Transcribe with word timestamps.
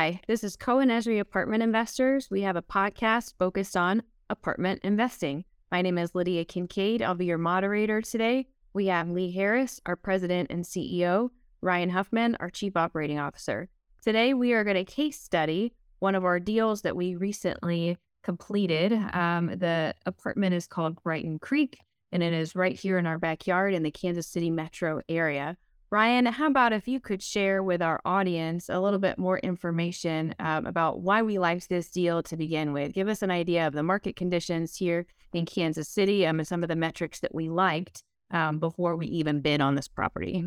Hi, 0.00 0.18
this 0.26 0.42
is 0.42 0.56
Cohen 0.56 0.88
Esrey 0.88 1.20
Apartment 1.20 1.62
Investors. 1.62 2.30
We 2.30 2.40
have 2.40 2.56
a 2.56 2.62
podcast 2.62 3.34
focused 3.38 3.76
on 3.76 4.02
apartment 4.30 4.80
investing. 4.82 5.44
My 5.70 5.82
name 5.82 5.98
is 5.98 6.14
Lydia 6.14 6.46
Kincaid. 6.46 7.02
I'll 7.02 7.14
be 7.14 7.26
your 7.26 7.36
moderator 7.36 8.00
today. 8.00 8.46
We 8.72 8.86
have 8.86 9.10
Lee 9.10 9.30
Harris, 9.30 9.78
our 9.84 9.96
president 9.96 10.50
and 10.50 10.64
CEO, 10.64 11.28
Ryan 11.60 11.90
Huffman, 11.90 12.34
our 12.40 12.48
chief 12.48 12.78
operating 12.78 13.18
officer. 13.18 13.68
Today, 14.00 14.32
we 14.32 14.54
are 14.54 14.64
going 14.64 14.82
to 14.82 14.90
case 14.90 15.20
study 15.20 15.74
one 15.98 16.14
of 16.14 16.24
our 16.24 16.40
deals 16.40 16.80
that 16.80 16.96
we 16.96 17.14
recently 17.16 17.98
completed. 18.22 18.94
Um, 19.12 19.48
the 19.48 19.92
apartment 20.06 20.54
is 20.54 20.66
called 20.66 21.02
Brighton 21.02 21.40
Creek, 21.40 21.78
and 22.10 22.22
it 22.22 22.32
is 22.32 22.56
right 22.56 22.74
here 22.74 22.96
in 22.96 23.06
our 23.06 23.18
backyard 23.18 23.74
in 23.74 23.82
the 23.82 23.90
Kansas 23.90 24.26
City 24.26 24.48
metro 24.48 25.02
area. 25.10 25.58
Ryan, 25.92 26.26
how 26.26 26.46
about 26.46 26.72
if 26.72 26.86
you 26.86 27.00
could 27.00 27.20
share 27.20 27.64
with 27.64 27.82
our 27.82 28.00
audience 28.04 28.68
a 28.68 28.78
little 28.78 29.00
bit 29.00 29.18
more 29.18 29.40
information 29.40 30.36
um, 30.38 30.64
about 30.64 31.00
why 31.00 31.22
we 31.22 31.40
liked 31.40 31.68
this 31.68 31.90
deal 31.90 32.22
to 32.22 32.36
begin 32.36 32.72
with? 32.72 32.92
Give 32.92 33.08
us 33.08 33.22
an 33.22 33.32
idea 33.32 33.66
of 33.66 33.72
the 33.72 33.82
market 33.82 34.14
conditions 34.14 34.76
here 34.76 35.06
in 35.32 35.46
Kansas 35.46 35.88
City 35.88 36.24
um, 36.26 36.38
and 36.38 36.46
some 36.46 36.62
of 36.62 36.68
the 36.68 36.76
metrics 36.76 37.18
that 37.20 37.34
we 37.34 37.48
liked 37.48 38.04
um, 38.30 38.60
before 38.60 38.94
we 38.94 39.06
even 39.08 39.40
bid 39.40 39.60
on 39.60 39.74
this 39.74 39.88
property. 39.88 40.44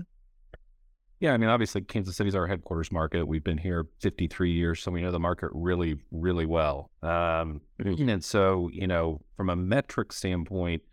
Yeah, 1.19 1.33
I 1.33 1.38
mean, 1.38 1.49
obviously, 1.49 1.81
Kansas 1.81 2.16
City 2.16 2.30
is 2.30 2.35
our 2.35 2.47
headquarters 2.47 2.91
market. 2.91 3.27
We've 3.27 3.44
been 3.44 3.57
here 3.57 3.88
53 3.99 4.52
years, 4.52 4.81
so 4.81 4.91
we 4.91 5.02
know 5.02 5.11
the 5.11 5.19
market 5.19 5.49
really, 5.53 5.97
really 6.11 6.45
well. 6.45 6.89
Um, 7.02 7.59
and 7.80 8.23
so, 8.23 8.69
you 8.71 8.88
know, 8.88 9.19
from 9.35 9.49
a 9.49 9.57
metric 9.57 10.13
standpoint, 10.13 10.83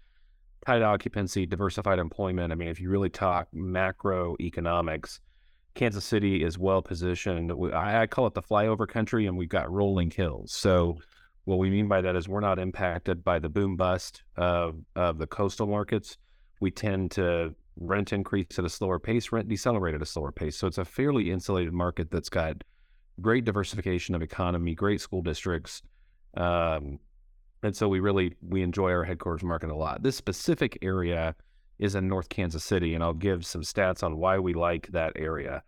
tight 0.67 0.83
occupancy, 0.83 1.47
diversified 1.47 1.99
employment. 1.99 2.53
I 2.53 2.57
mean, 2.57 2.69
if 2.69 2.81
you 2.81 2.91
really 2.91 3.11
talk 3.11 3.49
macroeconomics, 3.55 5.21
Kansas 5.75 6.05
City 6.05 6.43
is 6.43 6.59
well 6.59 6.83
positioned. 6.83 7.53
I, 7.73 8.03
I 8.03 8.07
call 8.07 8.27
it 8.27 8.35
the 8.35 8.43
flyover 8.43 8.87
country, 8.89 9.27
and 9.27 9.37
we've 9.37 9.49
got 9.49 9.71
rolling 9.71 10.11
hills. 10.11 10.53
So, 10.53 10.99
what 11.45 11.59
we 11.59 11.71
mean 11.71 11.89
by 11.89 12.01
that 12.03 12.17
is 12.17 12.29
we're 12.29 12.41
not 12.41 12.59
impacted 12.59 13.25
by 13.25 13.39
the 13.39 13.49
boom 13.49 13.77
bust 13.77 14.23
of, 14.37 14.77
of 14.95 15.19
the 15.19 15.27
coastal 15.27 15.67
markets. 15.67 16.19
We 16.61 16.71
tend 16.71 17.13
to 17.13 17.55
rent 17.77 18.13
increase 18.13 18.59
at 18.59 18.65
a 18.65 18.69
slower 18.69 18.99
pace, 18.99 19.33
rent 19.33 19.49
decelerate 19.49 19.95
at 19.95 20.03
a 20.03 20.07
slower 20.07 20.33
pace. 20.33 20.57
So, 20.57 20.67
it's 20.67 20.79
a 20.79 20.85
fairly 20.85 21.31
insulated 21.31 21.73
market 21.73 22.11
that's 22.11 22.29
got 22.29 22.63
great 23.21 23.45
diversification 23.45 24.15
of 24.15 24.23
economy, 24.23 24.75
great 24.75 25.01
school 25.01 25.23
districts, 25.23 25.83
um, 26.37 26.99
and 27.63 27.77
so 27.77 27.89
we 27.89 28.01
really 28.01 28.35
we 28.47 28.63
enjoy 28.63 28.91
our 28.91 29.05
headquarters 29.05 29.43
market 29.43 29.71
a 29.71 29.77
lot. 29.77 30.03
This 30.03 30.17
specific 30.17 30.79
area 30.83 31.35
is 31.79 31.95
in 31.95 32.09
North 32.09 32.29
Kansas 32.29 32.65
City, 32.65 32.95
and 32.95 33.03
I'll 33.03 33.15
give 33.15 33.45
some 33.45 33.63
stats 33.63 34.03
on 34.03 34.19
why 34.19 34.39
we 34.39 34.55
like 34.55 34.89
that 34.89 35.13
area. 35.17 35.63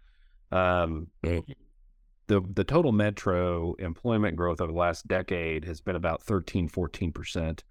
Um, 0.50 1.08
the 1.22 2.40
the 2.54 2.64
total 2.64 2.92
metro 2.92 3.74
employment 3.78 4.36
growth 4.36 4.60
over 4.60 4.72
the 4.72 4.78
last 4.78 5.06
decade 5.06 5.64
has 5.64 5.80
been 5.80 5.96
about 5.96 6.22
13, 6.22 6.68
14 6.68 7.12
percent, 7.12 7.64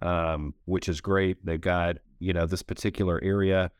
um, 0.00 0.54
which 0.64 0.88
is 0.88 1.00
great. 1.00 1.44
They've 1.44 1.60
got 1.60 1.98
you 2.18 2.32
know 2.32 2.46
this 2.46 2.62
particular 2.62 3.20
area 3.22 3.70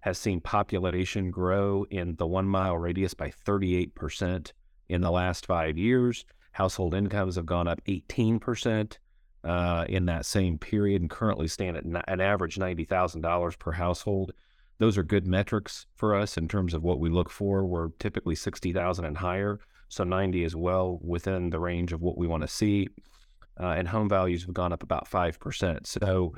has 0.00 0.16
seen 0.18 0.40
population 0.40 1.30
grow 1.30 1.84
in 1.90 2.16
the 2.16 2.26
one 2.26 2.46
mile 2.46 2.76
radius 2.76 3.14
by 3.14 3.30
38 3.30 3.94
percent 3.94 4.52
in 4.88 5.00
the 5.00 5.10
last 5.10 5.46
five 5.46 5.78
years. 5.78 6.24
Household 6.52 6.94
incomes 6.94 7.36
have 7.36 7.46
gone 7.46 7.68
up 7.68 7.80
18 7.86 8.38
percent 8.38 8.98
uh, 9.44 9.84
in 9.88 10.06
that 10.06 10.26
same 10.26 10.58
period 10.58 11.00
and 11.00 11.10
currently 11.10 11.48
stand 11.48 11.76
at 11.76 11.84
an 11.84 12.20
average 12.20 12.56
$90,000 12.56 13.58
per 13.58 13.72
household. 13.72 14.32
Those 14.78 14.96
are 14.98 15.02
good 15.02 15.26
metrics 15.26 15.86
for 15.94 16.14
us 16.14 16.36
in 16.36 16.48
terms 16.48 16.74
of 16.74 16.82
what 16.82 17.00
we 17.00 17.10
look 17.10 17.30
for. 17.30 17.64
We're 17.66 17.88
typically 17.98 18.34
60,000 18.34 19.04
and 19.04 19.16
higher. 19.16 19.60
So 19.88 20.04
90 20.04 20.44
is 20.44 20.56
well 20.56 20.98
within 21.02 21.50
the 21.50 21.60
range 21.60 21.92
of 21.92 22.00
what 22.00 22.16
we 22.16 22.26
want 22.26 22.42
to 22.42 22.48
see. 22.48 22.88
Uh, 23.58 23.74
and 23.76 23.88
home 23.88 24.08
values 24.08 24.44
have 24.44 24.54
gone 24.54 24.72
up 24.72 24.82
about 24.82 25.10
5%. 25.10 25.86
So 25.86 26.34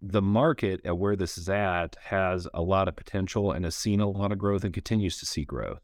the 0.00 0.22
market 0.22 0.80
at 0.84 0.96
where 0.96 1.16
this 1.16 1.36
is 1.36 1.48
at 1.48 1.96
has 2.02 2.46
a 2.54 2.62
lot 2.62 2.88
of 2.88 2.96
potential 2.96 3.52
and 3.52 3.64
has 3.64 3.74
seen 3.74 4.00
a 4.00 4.08
lot 4.08 4.32
of 4.32 4.38
growth 4.38 4.64
and 4.64 4.72
continues 4.72 5.18
to 5.18 5.26
see 5.26 5.44
growth. 5.44 5.80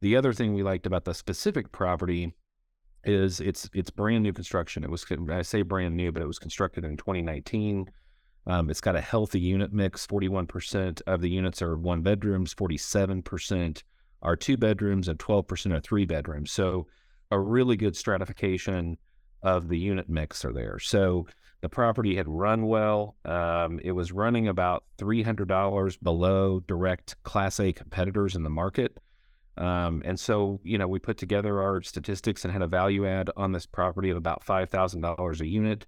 The 0.00 0.16
other 0.16 0.32
thing 0.32 0.54
we 0.54 0.62
liked 0.62 0.86
about 0.86 1.04
the 1.04 1.14
specific 1.14 1.72
property 1.72 2.34
is 3.04 3.40
it's 3.40 3.68
it's 3.72 3.90
brand 3.90 4.22
new 4.22 4.32
construction. 4.32 4.84
It 4.84 4.90
was 4.90 5.04
I 5.30 5.42
say 5.42 5.62
brand 5.62 5.96
new, 5.96 6.12
but 6.12 6.22
it 6.22 6.26
was 6.26 6.38
constructed 6.38 6.84
in 6.84 6.96
2019. 6.96 7.90
Um, 8.46 8.70
it's 8.70 8.80
got 8.80 8.96
a 8.96 9.00
healthy 9.00 9.40
unit 9.40 9.72
mix. 9.72 10.06
41% 10.06 11.02
of 11.06 11.20
the 11.20 11.28
units 11.28 11.60
are 11.60 11.76
one 11.76 12.00
bedrooms, 12.00 12.54
47% 12.54 13.82
are 14.22 14.36
two 14.36 14.56
bedrooms, 14.56 15.06
and 15.06 15.18
12% 15.18 15.72
are 15.72 15.80
three 15.80 16.06
bedrooms. 16.06 16.50
So 16.50 16.86
a 17.30 17.38
really 17.38 17.76
good 17.76 17.94
stratification 17.94 18.96
of 19.42 19.68
the 19.68 19.78
unit 19.78 20.08
mix 20.08 20.44
are 20.44 20.52
there. 20.52 20.78
So 20.78 21.26
the 21.60 21.68
property 21.68 22.16
had 22.16 22.26
run 22.26 22.66
well. 22.66 23.16
Um, 23.24 23.80
it 23.82 23.92
was 23.92 24.12
running 24.12 24.48
about 24.48 24.84
$300 24.98 26.02
below 26.02 26.60
direct 26.60 27.22
Class 27.24 27.60
A 27.60 27.72
competitors 27.72 28.34
in 28.34 28.44
the 28.44 28.50
market. 28.50 28.96
Um, 29.58 30.02
and 30.04 30.18
so, 30.18 30.60
you 30.62 30.78
know, 30.78 30.86
we 30.86 30.98
put 30.98 31.18
together 31.18 31.60
our 31.60 31.82
statistics 31.82 32.44
and 32.44 32.52
had 32.52 32.62
a 32.62 32.68
value 32.68 33.06
add 33.06 33.30
on 33.36 33.52
this 33.52 33.66
property 33.66 34.10
of 34.10 34.16
about 34.16 34.44
$5,000 34.44 35.40
a 35.40 35.46
unit 35.46 35.86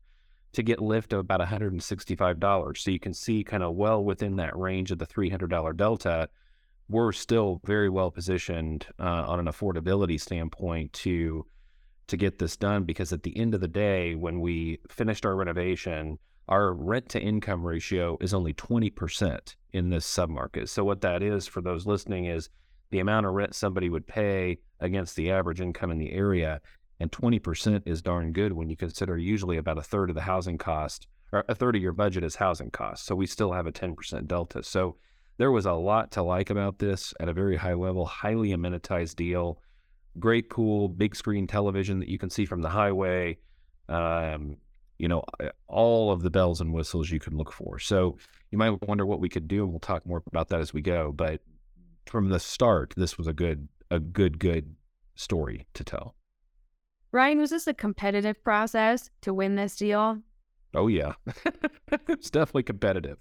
to 0.53 0.63
get 0.63 0.81
lift 0.81 1.13
of 1.13 1.21
about 1.21 1.41
$165. 1.41 2.77
So 2.77 2.91
you 2.91 2.99
can 2.99 3.15
see 3.15 3.45
kind 3.45 3.63
of 3.63 3.75
well 3.75 4.03
within 4.03 4.37
that 4.37 4.57
range 4.59 4.91
of 4.91 4.99
the 4.99 5.07
$300 5.07 5.77
delta. 5.77 6.29
We're 6.89 7.13
still 7.13 7.61
very 7.65 7.89
well 7.89 8.11
positioned 8.11 8.87
uh, 8.99 9.25
on 9.29 9.39
an 9.39 9.47
affordability 9.47 10.21
standpoint 10.21 10.93
to 10.95 11.47
to 12.09 12.17
get 12.17 12.41
this 12.41 12.57
done 12.57 12.83
because 12.83 13.13
at 13.13 13.23
the 13.23 13.37
end 13.37 13.55
of 13.55 13.61
the 13.61 13.69
day, 13.69 14.17
when 14.17 14.41
we 14.41 14.81
finished 14.89 15.25
our 15.25 15.37
renovation, 15.37 16.19
our 16.49 16.75
rent 16.75 17.09
to 17.11 17.21
income 17.21 17.65
ratio 17.65 18.19
is 18.21 18.35
only 18.35 18.53
20% 18.53 19.55
in 19.73 19.91
this 19.91 20.05
submarket. 20.05 20.69
So 20.69 20.83
what 20.83 21.03
that 21.03 21.23
is 21.23 21.47
for 21.47 21.61
those 21.61 21.87
listening 21.87 22.25
is 22.25 22.51
the 22.91 22.99
amount 22.99 23.27
of 23.27 23.33
rent 23.33 23.55
somebody 23.55 23.89
would 23.89 24.07
pay 24.07 24.59
against 24.81 25.17
the 25.17 25.31
average 25.31 25.61
income 25.61 25.91
in 25.91 25.99
the 25.99 26.13
area. 26.13 26.61
And 26.99 27.11
20% 27.11 27.83
is 27.87 28.03
darn 28.03 28.33
good 28.33 28.53
when 28.53 28.69
you 28.69 28.77
consider 28.77 29.17
usually 29.17 29.57
about 29.57 29.79
a 29.79 29.83
third 29.83 30.11
of 30.11 30.17
the 30.17 30.23
housing 30.23 30.59
cost 30.59 31.07
or 31.33 31.45
a 31.49 31.55
third 31.55 31.77
of 31.77 31.83
your 31.83 31.93
budget 31.93 32.25
is 32.25 32.37
housing 32.37 32.71
costs. 32.71 33.07
So 33.07 33.15
we 33.15 33.27
still 33.27 33.53
have 33.53 33.67
a 33.67 33.73
10% 33.73 34.27
delta. 34.27 34.63
So 34.63 34.97
there 35.39 35.51
was 35.51 35.67
a 35.67 35.73
lot 35.73 36.11
to 36.13 36.23
like 36.23 36.51
about 36.51 36.79
this 36.79 37.15
at 37.21 37.29
a 37.29 37.33
very 37.33 37.57
high 37.57 37.75
level, 37.75 38.05
highly 38.05 38.51
amenitized 38.51 39.17
deal, 39.17 39.63
great 40.19 40.51
pool, 40.51 40.89
big 40.89 41.15
screen 41.15 41.47
television 41.47 42.01
that 42.01 42.09
you 42.09 42.19
can 42.19 42.31
see 42.31 42.45
from 42.45 42.63
the 42.63 42.69
highway. 42.69 43.39
Um, 43.89 44.57
you 44.99 45.09
know, 45.09 45.25
all 45.67 46.13
of 46.13 46.21
the 46.21 46.31
bells 46.31 46.61
and 46.61 46.75
whistles 46.75 47.09
you 47.09 47.19
could 47.19 47.33
look 47.33 47.53
for. 47.53 47.79
So 47.79 48.19
you 48.51 48.59
might 48.59 48.87
wonder 48.87 49.07
what 49.07 49.21
we 49.21 49.31
could 49.31 49.49
do, 49.49 49.63
and 49.63 49.71
we'll 49.71 49.81
talk 49.81 50.05
more 50.05 50.23
about 50.27 50.49
that 50.49 50.61
as 50.61 50.75
we 50.75 50.83
go. 50.83 51.11
But 51.11 51.41
from 52.07 52.29
the 52.29 52.41
start, 52.41 52.95
this 52.97 53.17
was 53.17 53.27
a 53.27 53.33
good, 53.33 53.69
a 53.91 54.01
good, 54.01 54.39
good 54.39 54.75
story 55.15 55.67
to 55.75 55.85
tell. 55.85 56.15
Ryan, 57.13 57.39
was 57.39 57.51
this 57.51 57.67
a 57.67 57.75
competitive 57.75 58.43
process 58.45 59.11
to 59.23 59.35
win 59.35 59.57
this 59.57 59.77
deal? 59.77 60.19
Oh 60.75 60.87
yeah, 60.87 61.15
it's 62.09 62.31
definitely 62.31 62.63
competitive. 62.63 63.19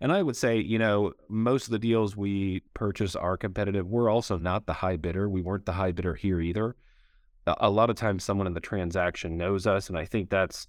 And 0.00 0.12
I 0.12 0.22
would 0.22 0.36
say, 0.36 0.58
you 0.58 0.78
know, 0.78 1.12
most 1.28 1.66
of 1.66 1.70
the 1.70 1.78
deals 1.78 2.16
we 2.16 2.62
purchase 2.74 3.14
are 3.14 3.36
competitive. 3.36 3.86
We're 3.86 4.10
also 4.10 4.36
not 4.36 4.66
the 4.66 4.72
high 4.72 4.96
bidder. 4.96 5.30
We 5.30 5.42
weren't 5.42 5.64
the 5.64 5.72
high 5.72 5.92
bidder 5.92 6.14
here 6.14 6.40
either. 6.40 6.76
A 7.46 7.70
lot 7.70 7.88
of 7.88 7.96
times, 7.96 8.24
someone 8.24 8.46
in 8.46 8.54
the 8.54 8.60
transaction 8.60 9.36
knows 9.36 9.66
us, 9.66 9.88
and 9.88 9.96
I 9.96 10.04
think 10.04 10.28
that's 10.28 10.68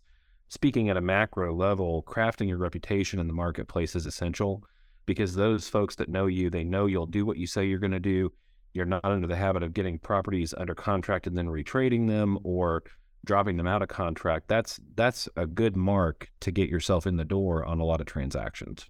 speaking 0.50 0.90
at 0.90 0.98
a 0.98 1.02
macro 1.02 1.54
level. 1.54 2.04
Crafting 2.04 2.48
your 2.48 2.58
reputation 2.58 3.20
in 3.20 3.28
the 3.28 3.34
marketplace 3.34 3.96
is 3.96 4.06
essential 4.06 4.64
because 5.06 5.36
those 5.36 5.68
folks 5.68 5.96
that 5.96 6.10
know 6.10 6.28
you, 6.28 6.50
they 6.50 6.64
know 6.64 6.86
you'll 6.86 7.06
do 7.06 7.26
what 7.26 7.38
you 7.38 7.48
say 7.48 7.66
you're 7.66 7.80
going 7.80 7.92
to 7.92 8.00
do. 8.00 8.32
You're 8.74 8.86
not 8.86 9.06
under 9.06 9.28
the 9.28 9.36
habit 9.36 9.64
of 9.64 9.74
getting 9.74 10.00
properties 10.00 10.54
under 10.58 10.74
contract 10.74 11.28
and 11.28 11.38
then 11.38 11.48
retrading 11.48 12.08
them 12.08 12.40
or 12.44 12.84
dropping 13.26 13.58
them 13.58 13.68
out 13.68 13.82
of 13.82 13.88
contract. 13.88 14.48
That's 14.48 14.80
that's 14.96 15.30
a 15.36 15.46
good 15.46 15.76
mark 15.76 16.32
to 16.42 16.52
get 16.52 16.70
yourself 16.70 17.06
in 17.06 17.18
the 17.18 17.26
door 17.26 17.66
on 17.66 17.80
a 17.80 17.86
lot 17.86 18.02
of 18.02 18.08
transactions. 18.08 18.90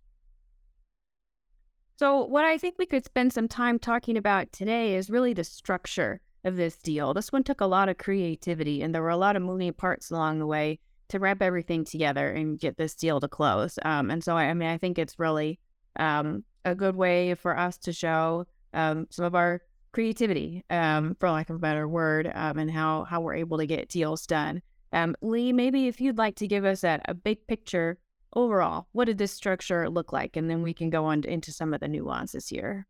So, 2.00 2.26
what 2.26 2.44
I 2.44 2.58
think 2.58 2.76
we 2.78 2.86
could 2.86 3.06
spend 3.06 3.34
some 3.34 3.48
time 3.48 3.78
talking 3.78 4.18
about 4.18 4.52
today 4.52 4.96
is 4.96 5.10
really 5.10 5.34
the 5.34 5.44
structure 5.44 6.22
of 6.44 6.56
this 6.56 6.76
deal. 6.78 7.14
This 7.14 7.32
one 7.32 7.44
took 7.44 7.62
a 7.62 7.66
lot 7.66 7.88
of 7.88 7.98
creativity, 7.98 8.82
and 8.82 8.94
there 8.94 9.02
were 9.02 9.10
a 9.10 9.18
lot 9.18 9.36
of 9.36 9.42
moving 9.42 9.74
parts 9.74 10.10
along 10.10 10.40
the 10.40 10.48
way 10.48 10.80
to 11.10 11.20
wrap 11.20 11.42
everything 11.42 11.86
together 11.86 12.30
and 12.30 12.60
get 12.60 12.78
this 12.78 12.96
deal 12.96 13.20
to 13.20 13.28
close. 13.28 13.78
Um, 13.86 14.10
and 14.10 14.24
so, 14.24 14.36
I, 14.36 14.46
I 14.46 14.54
mean, 14.54 14.70
I 14.70 14.78
think 14.78 14.98
it's 14.98 15.20
really 15.20 15.60
um, 15.98 16.44
a 16.66 16.76
good 16.76 16.96
way 16.96 17.36
for 17.36 17.58
us 17.58 17.78
to 17.80 17.94
show 17.94 18.46
um, 18.74 19.08
some 19.10 19.26
of 19.26 19.36
our 19.36 19.62
creativity, 19.92 20.64
um, 20.70 21.16
for 21.20 21.30
lack 21.30 21.50
of 21.50 21.58
a 21.58 21.60
better 21.60 21.88
word, 21.88 22.32
um, 22.34 22.58
and 22.58 22.72
how 22.72 23.04
how 23.04 23.22
we're 23.22 23.36
able 23.36 23.58
to 23.58 23.66
get 23.66 23.90
deals 23.90 24.26
done. 24.26 24.62
Um, 24.92 25.16
Lee, 25.22 25.54
maybe 25.54 25.88
if 25.88 26.00
you'd 26.02 26.18
like 26.18 26.36
to 26.38 26.48
give 26.48 26.66
us 26.66 26.82
that 26.82 27.02
a 27.06 27.14
big 27.14 27.48
picture 27.48 27.98
overall, 28.36 28.88
what 28.92 29.06
did 29.06 29.18
this 29.18 29.32
structure 29.32 29.90
look 29.90 30.12
like, 30.12 30.36
and 30.36 30.50
then 30.50 30.62
we 30.62 30.74
can 30.74 30.90
go 30.90 31.06
on 31.06 31.24
into 31.24 31.52
some 31.52 31.74
of 31.74 31.80
the 31.80 31.88
nuances 31.88 32.48
here. 32.48 32.88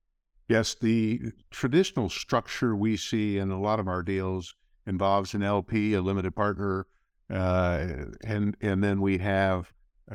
Yes, 0.50 0.76
the 0.76 1.22
traditional 1.52 2.10
structure 2.10 2.76
we 2.76 2.98
see 2.98 3.38
in 3.38 3.52
a 3.52 3.60
lot 3.60 3.80
of 3.80 3.88
our 3.88 4.04
deals 4.04 4.56
involves 4.86 5.34
an 5.34 5.44
LP, 5.44 5.94
a 5.94 6.02
limited 6.02 6.36
partner, 6.36 6.86
uh, 7.30 7.88
and 8.24 8.56
and 8.60 8.84
then 8.84 9.02
we 9.02 9.18
have 9.20 9.62
a 9.68 9.74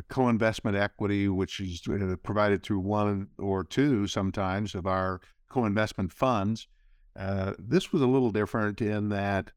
co-investment 0.08 0.76
equity, 0.76 1.28
which 1.28 1.60
is 1.60 1.82
uh, 1.88 2.16
provided 2.22 2.62
through 2.62 2.80
one 2.80 3.28
or 3.38 3.64
two 3.64 4.06
sometimes 4.06 4.74
of 4.74 4.86
our 4.86 5.20
co-investment 5.48 6.12
funds. 6.12 6.68
Uh, 7.18 7.54
this 7.58 7.92
was 7.92 8.02
a 8.02 8.06
little 8.06 8.30
different 8.30 8.80
in 8.80 9.08
that 9.08 9.50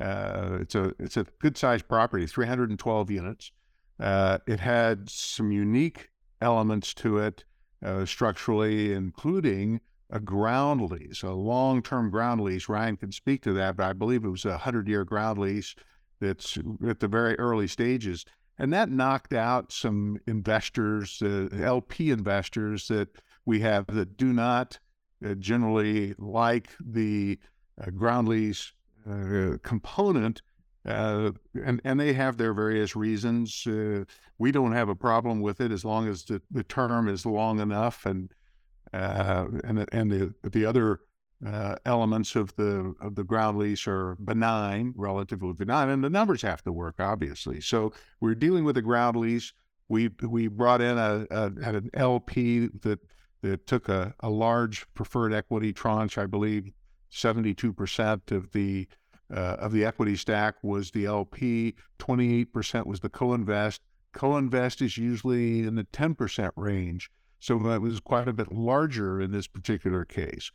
uh, 0.00 0.58
it's 0.60 0.74
a 0.74 0.94
it's 0.98 1.16
a 1.16 1.26
good 1.40 1.56
sized 1.56 1.88
property, 1.88 2.26
312 2.26 3.10
units. 3.10 3.50
Uh, 3.98 4.38
it 4.46 4.60
had 4.60 5.10
some 5.10 5.50
unique 5.50 6.10
elements 6.40 6.94
to 6.94 7.18
it 7.18 7.44
uh, 7.84 8.04
structurally, 8.04 8.92
including 8.92 9.80
a 10.10 10.20
ground 10.20 10.90
lease, 10.90 11.22
a 11.22 11.32
long 11.32 11.82
term 11.82 12.10
ground 12.10 12.40
lease. 12.40 12.68
Ryan 12.68 12.96
can 12.96 13.12
speak 13.12 13.42
to 13.42 13.52
that, 13.54 13.76
but 13.76 13.86
I 13.86 13.92
believe 13.92 14.24
it 14.24 14.28
was 14.28 14.44
a 14.44 14.50
100 14.50 14.88
year 14.88 15.04
ground 15.04 15.38
lease 15.38 15.74
that's 16.20 16.58
at 16.86 17.00
the 17.00 17.08
very 17.08 17.38
early 17.38 17.66
stages. 17.66 18.24
And 18.58 18.72
that 18.72 18.90
knocked 18.90 19.32
out 19.32 19.72
some 19.72 20.18
investors, 20.26 21.22
uh, 21.22 21.48
LP 21.52 22.10
investors 22.10 22.88
that 22.88 23.08
we 23.46 23.60
have 23.60 23.86
that 23.86 24.16
do 24.16 24.32
not 24.32 24.78
uh, 25.24 25.34
generally 25.34 26.14
like 26.18 26.70
the 26.84 27.38
uh, 27.80 27.90
ground 27.90 28.28
lease 28.28 28.72
uh, 29.08 29.58
component. 29.62 30.42
Uh, 30.86 31.32
and, 31.64 31.80
and 31.84 32.00
they 32.00 32.12
have 32.12 32.36
their 32.36 32.52
various 32.52 32.96
reasons. 32.96 33.66
Uh, 33.66 34.04
we 34.38 34.50
don't 34.50 34.72
have 34.72 34.88
a 34.88 34.94
problem 34.94 35.40
with 35.40 35.60
it 35.60 35.70
as 35.70 35.84
long 35.84 36.08
as 36.08 36.24
the, 36.24 36.40
the 36.50 36.64
term 36.64 37.08
is 37.08 37.26
long 37.26 37.60
enough 37.60 38.06
and 38.06 38.32
and 38.90 39.86
and 39.92 40.10
the 40.10 40.32
the 40.48 40.64
other 40.64 41.00
uh, 41.46 41.76
elements 41.86 42.34
of 42.34 42.54
the 42.56 42.94
of 43.00 43.14
the 43.14 43.24
ground 43.24 43.58
lease 43.58 43.86
are 43.86 44.16
benign, 44.16 44.92
relatively 44.96 45.52
benign, 45.52 45.88
and 45.88 46.02
the 46.02 46.10
numbers 46.10 46.42
have 46.42 46.62
to 46.62 46.72
work, 46.72 46.96
obviously. 46.98 47.60
So 47.60 47.92
we're 48.20 48.34
dealing 48.34 48.64
with 48.64 48.76
a 48.76 48.82
ground 48.82 49.16
lease. 49.16 49.52
We 49.88 50.10
we 50.22 50.48
brought 50.48 50.80
in 50.80 50.98
a, 50.98 51.26
a 51.30 51.52
an 51.62 51.90
LP 51.94 52.68
that 52.82 52.98
that 53.42 53.66
took 53.66 53.88
a, 53.88 54.14
a 54.20 54.28
large 54.28 54.86
preferred 54.94 55.32
equity 55.32 55.72
tranche, 55.72 56.18
I 56.18 56.26
believe, 56.26 56.72
seventy 57.08 57.54
two 57.54 57.72
percent 57.72 58.32
of 58.32 58.50
the 58.50 58.88
uh, 59.32 59.56
of 59.60 59.72
the 59.72 59.84
equity 59.84 60.16
stack 60.16 60.56
was 60.62 60.90
the 60.90 61.06
LP, 61.06 61.76
twenty 61.98 62.40
eight 62.40 62.52
percent 62.52 62.86
was 62.86 63.00
the 63.00 63.10
co-invest. 63.10 63.80
Co-invest 64.12 64.82
is 64.82 64.98
usually 64.98 65.60
in 65.60 65.76
the 65.76 65.84
ten 65.84 66.16
percent 66.16 66.52
range, 66.56 67.10
so 67.38 67.70
it 67.70 67.80
was 67.80 68.00
quite 68.00 68.26
a 68.26 68.32
bit 68.32 68.50
larger 68.50 69.20
in 69.20 69.30
this 69.30 69.46
particular 69.46 70.04
case. 70.04 70.50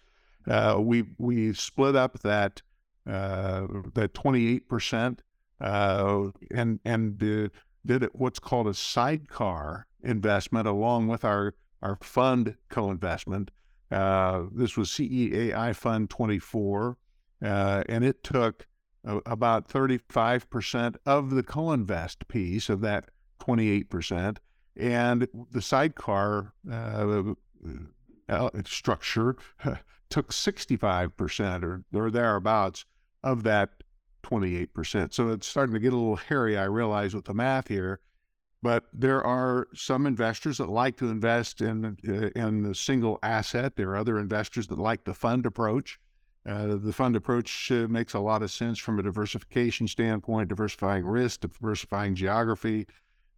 Uh, 0.48 0.78
we 0.80 1.04
we 1.18 1.54
split 1.54 1.96
up 1.96 2.20
that 2.20 2.62
uh, 3.10 3.68
that 3.94 4.14
28 4.14 4.68
percent 4.68 5.22
uh, 5.62 6.26
and 6.52 6.80
and 6.86 7.18
did 7.18 8.08
what's 8.14 8.40
called 8.40 8.68
a 8.68 8.74
sidecar 8.74 9.88
investment 10.04 10.68
along 10.68 11.08
with 11.08 11.24
our 11.24 11.54
our 11.82 11.98
fund 12.02 12.56
co-investment. 12.70 13.52
Uh, 13.92 14.44
this 14.54 14.76
was 14.76 14.90
CEAI 14.90 15.76
Fund 15.76 16.10
24, 16.10 16.98
uh, 17.44 17.84
and 17.88 18.04
it 18.04 18.24
took 18.24 18.66
about 19.26 19.68
35 19.68 20.50
percent 20.50 20.98
of 21.06 21.32
the 21.32 21.44
co-invest 21.44 22.28
piece 22.28 22.70
of 22.70 22.82
that 22.82 23.10
28 23.40 23.90
percent, 23.90 24.40
and 24.76 25.28
the 25.52 25.62
sidecar 25.62 26.54
structure 28.66 29.36
took 30.10 30.32
65% 30.32 31.64
or, 31.64 31.84
or 31.94 32.12
thereabouts 32.12 32.86
of 33.24 33.44
that 33.44 33.70
28%. 34.24 35.14
So 35.14 35.30
it's 35.30 35.48
starting 35.48 35.74
to 35.74 35.80
get 35.80 35.94
a 35.94 35.98
little 35.98 36.16
hairy, 36.16 36.58
I 36.58 36.66
realize, 36.66 37.14
with 37.14 37.26
the 37.26 37.34
math 37.34 37.68
here. 37.68 38.00
But 38.62 38.86
there 38.94 39.22
are 39.22 39.68
some 39.74 40.06
investors 40.06 40.60
that 40.60 40.70
like 40.70 40.96
to 40.98 41.10
invest 41.10 41.60
in 41.60 41.98
uh, 42.08 42.30
in 42.34 42.64
the 42.64 42.74
single 42.74 43.20
asset. 43.22 43.76
There 43.76 43.90
are 43.90 43.98
other 43.98 44.18
investors 44.18 44.68
that 44.68 44.80
like 44.80 45.04
the 45.04 45.14
fund 45.14 45.46
approach. 45.46 46.00
Uh, 46.46 46.76
the 46.76 46.94
fund 46.94 47.18
approach 47.18 47.72
uh, 47.72 47.88
makes 47.90 48.14
a 48.14 48.20
lot 48.20 48.42
of 48.42 48.52
sense 48.52 48.80
from 48.80 49.00
a 49.00 49.04
diversification 49.04 49.88
standpoint, 49.88 50.48
diversifying 50.48 51.06
risk, 51.06 51.42
diversifying 51.42 52.16
geography, 52.16 52.86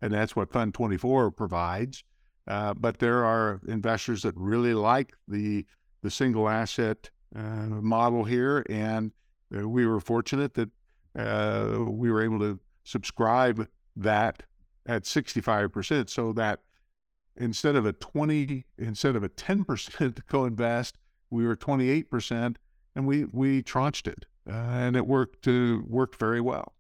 and 0.01 0.13
that's 0.13 0.35
what 0.35 0.51
Fund 0.51 0.73
24 0.73 1.31
provides. 1.31 2.03
Uh, 2.47 2.73
but 2.73 2.99
there 2.99 3.25
are 3.25 3.59
investors 3.67 4.21
that 4.21 4.35
really 4.37 4.73
like 4.73 5.13
the 5.27 5.65
the 6.03 6.11
single 6.11 6.47
asset 6.47 7.09
uh, 7.35 7.65
model 7.67 8.23
here, 8.23 8.63
and 8.69 9.11
uh, 9.55 9.67
we 9.67 9.87
were 9.87 9.99
fortunate 9.99 10.53
that 10.53 10.69
uh, 11.17 11.83
we 11.83 12.11
were 12.11 12.21
able 12.21 12.39
to 12.39 12.59
subscribe 12.83 13.67
that 13.95 14.43
at 14.85 15.03
65%, 15.03 16.09
so 16.09 16.31
that 16.33 16.59
instead 17.37 17.75
of 17.75 17.87
a 17.87 17.93
20, 17.93 18.65
instead 18.77 19.15
of 19.15 19.23
a 19.23 19.29
10% 19.29 20.21
co-invest, 20.27 20.97
we 21.31 21.47
were 21.47 21.55
28%, 21.55 22.55
and 22.95 23.07
we 23.07 23.25
we 23.25 23.63
tranched 23.63 24.07
it, 24.07 24.25
uh, 24.47 24.53
and 24.53 24.95
it 24.95 25.07
worked 25.07 25.47
worked 25.47 26.19
very 26.19 26.41
well. 26.41 26.74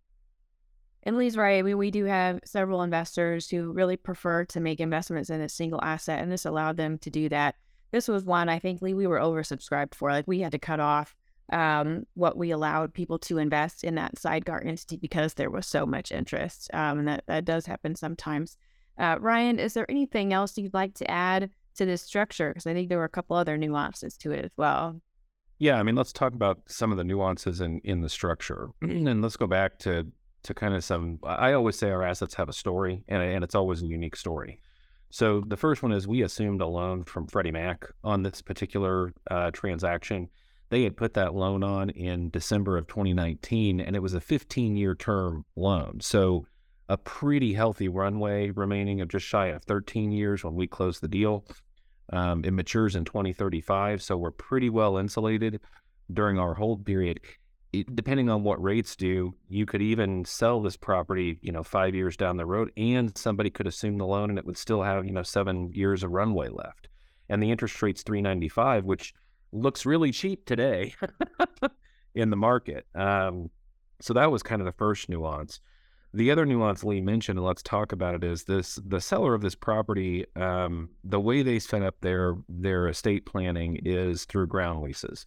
And 1.05 1.17
Lee's 1.17 1.37
right. 1.37 1.63
Mean, 1.63 1.77
we 1.77 1.91
do 1.91 2.05
have 2.05 2.39
several 2.45 2.81
investors 2.81 3.47
who 3.49 3.71
really 3.71 3.95
prefer 3.95 4.43
to 4.45 4.59
make 4.59 4.79
investments 4.79 5.29
in 5.29 5.39
a 5.39 5.49
single 5.49 5.79
asset, 5.83 6.19
and 6.19 6.31
this 6.31 6.45
allowed 6.45 6.77
them 6.77 6.97
to 6.99 7.11
do 7.11 7.29
that. 7.29 7.55
This 7.91 8.07
was 8.07 8.25
one 8.25 8.49
I 8.49 8.57
think 8.57 8.81
Lee 8.81 8.95
we 8.95 9.05
were 9.05 9.19
oversubscribed 9.19 9.93
for. 9.93 10.11
Like 10.11 10.27
we 10.27 10.39
had 10.39 10.51
to 10.53 10.59
cut 10.59 10.79
off 10.79 11.15
um, 11.53 12.05
what 12.15 12.37
we 12.37 12.49
allowed 12.49 12.93
people 12.93 13.19
to 13.19 13.37
invest 13.37 13.83
in 13.83 13.95
that 13.95 14.17
sidecar 14.17 14.63
entity 14.65 14.97
because 14.97 15.35
there 15.35 15.51
was 15.51 15.67
so 15.67 15.85
much 15.85 16.11
interest, 16.11 16.69
um, 16.73 16.99
and 16.99 17.07
that 17.07 17.23
that 17.27 17.45
does 17.45 17.67
happen 17.67 17.95
sometimes. 17.95 18.57
Uh, 18.97 19.17
Ryan, 19.19 19.59
is 19.59 19.73
there 19.73 19.89
anything 19.89 20.33
else 20.33 20.57
you'd 20.57 20.73
like 20.73 20.95
to 20.95 21.11
add 21.11 21.51
to 21.75 21.85
this 21.85 22.01
structure? 22.01 22.49
Because 22.49 22.65
I 22.65 22.73
think 22.73 22.89
there 22.89 22.97
were 22.97 23.03
a 23.03 23.09
couple 23.09 23.35
other 23.35 23.57
nuances 23.57 24.17
to 24.17 24.31
it 24.31 24.45
as 24.45 24.51
well. 24.57 24.99
Yeah, 25.59 25.79
I 25.79 25.83
mean, 25.83 25.95
let's 25.95 26.13
talk 26.13 26.33
about 26.33 26.61
some 26.67 26.91
of 26.91 26.97
the 26.97 27.03
nuances 27.03 27.61
in 27.61 27.79
in 27.83 28.01
the 28.01 28.09
structure, 28.09 28.69
and 28.81 29.21
let's 29.21 29.37
go 29.37 29.45
back 29.45 29.77
to 29.79 30.07
to 30.45 30.53
kind 30.53 30.73
of 30.73 30.83
some. 30.83 31.19
I 31.23 31.53
always 31.53 31.77
say 31.77 31.91
our 31.91 32.03
assets 32.03 32.35
have 32.35 32.49
a 32.49 32.53
story, 32.53 33.03
and 33.07 33.21
and 33.21 33.43
it's 33.43 33.55
always 33.55 33.81
a 33.81 33.87
unique 33.87 34.15
story. 34.15 34.59
So 35.09 35.41
the 35.45 35.57
first 35.57 35.83
one 35.83 35.91
is 35.91 36.07
we 36.07 36.23
assumed 36.23 36.61
a 36.61 36.67
loan 36.67 37.03
from 37.03 37.27
Freddie 37.27 37.51
Mac 37.51 37.85
on 38.03 38.23
this 38.23 38.41
particular 38.41 39.13
uh, 39.29 39.51
transaction. 39.51 40.29
They 40.69 40.83
had 40.83 40.97
put 40.97 41.13
that 41.13 41.35
loan 41.35 41.63
on 41.63 41.89
in 41.91 42.29
December 42.31 42.77
of 42.77 42.87
2019, 42.87 43.79
and 43.79 43.95
it 43.95 44.01
was 44.01 44.13
a 44.13 44.19
15 44.19 44.75
year 44.75 44.95
term 44.95 45.45
loan. 45.55 45.99
So 46.01 46.45
a 46.89 46.97
pretty 46.97 47.53
healthy 47.53 47.87
runway 47.87 48.51
remaining 48.51 49.01
of 49.01 49.07
just 49.07 49.25
shy 49.25 49.47
of 49.47 49.63
13 49.63 50.11
years 50.11 50.43
when 50.43 50.55
we 50.55 50.67
close 50.67 50.99
the 50.99 51.07
deal. 51.07 51.45
Um, 52.11 52.43
it 52.43 52.51
matures 52.51 52.95
in 52.95 53.05
2035, 53.05 54.01
so 54.01 54.17
we're 54.17 54.31
pretty 54.31 54.69
well 54.69 54.97
insulated 54.97 55.59
during 56.13 56.37
our 56.37 56.53
hold 56.53 56.85
period 56.85 57.19
depending 57.83 58.29
on 58.29 58.43
what 58.43 58.61
rates 58.61 58.95
do, 58.95 59.35
you 59.49 59.65
could 59.65 59.81
even 59.81 60.25
sell 60.25 60.61
this 60.61 60.77
property, 60.77 61.39
you 61.41 61.51
know, 61.51 61.63
five 61.63 61.95
years 61.95 62.15
down 62.15 62.37
the 62.37 62.45
road, 62.45 62.71
and 62.77 63.15
somebody 63.17 63.49
could 63.49 63.67
assume 63.67 63.97
the 63.97 64.05
loan, 64.05 64.29
and 64.29 64.39
it 64.39 64.45
would 64.45 64.57
still 64.57 64.83
have, 64.83 65.05
you 65.05 65.11
know, 65.11 65.23
seven 65.23 65.71
years 65.73 66.03
of 66.03 66.11
runway 66.11 66.49
left. 66.49 66.87
And 67.29 67.41
the 67.41 67.51
interest 67.51 67.81
rate's 67.81 68.03
three 68.03 68.21
ninety 68.21 68.49
five, 68.49 68.85
which 68.85 69.13
looks 69.51 69.85
really 69.85 70.11
cheap 70.11 70.45
today 70.45 70.93
in 72.15 72.29
the 72.29 72.35
market. 72.35 72.85
Um, 72.93 73.49
so 74.01 74.13
that 74.13 74.31
was 74.31 74.43
kind 74.43 74.61
of 74.61 74.65
the 74.65 74.73
first 74.73 75.09
nuance. 75.09 75.59
The 76.13 76.31
other 76.31 76.45
nuance 76.45 76.83
Lee 76.83 77.01
mentioned, 77.01 77.37
and 77.37 77.45
let's 77.45 77.61
talk 77.61 77.91
about 77.91 78.15
it, 78.15 78.23
is 78.23 78.45
this: 78.45 78.79
the 78.85 79.01
seller 79.01 79.33
of 79.33 79.41
this 79.41 79.55
property, 79.55 80.25
um, 80.35 80.89
the 81.03 81.19
way 81.19 81.41
they 81.41 81.59
set 81.59 81.81
up 81.81 81.95
their 82.01 82.35
their 82.47 82.87
estate 82.87 83.25
planning 83.25 83.79
is 83.83 84.25
through 84.25 84.47
ground 84.47 84.81
leases. 84.81 85.25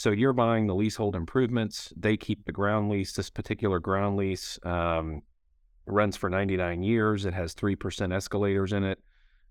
So 0.00 0.12
you're 0.12 0.32
buying 0.32 0.66
the 0.66 0.74
leasehold 0.74 1.14
improvements. 1.14 1.92
They 1.94 2.16
keep 2.16 2.46
the 2.46 2.52
ground 2.52 2.88
lease. 2.88 3.12
This 3.12 3.28
particular 3.28 3.78
ground 3.80 4.16
lease 4.16 4.58
um, 4.62 5.20
runs 5.84 6.16
for 6.16 6.30
99 6.30 6.82
years. 6.82 7.26
It 7.26 7.34
has 7.34 7.54
3% 7.54 8.10
escalators 8.10 8.72
in 8.72 8.82
it 8.82 8.98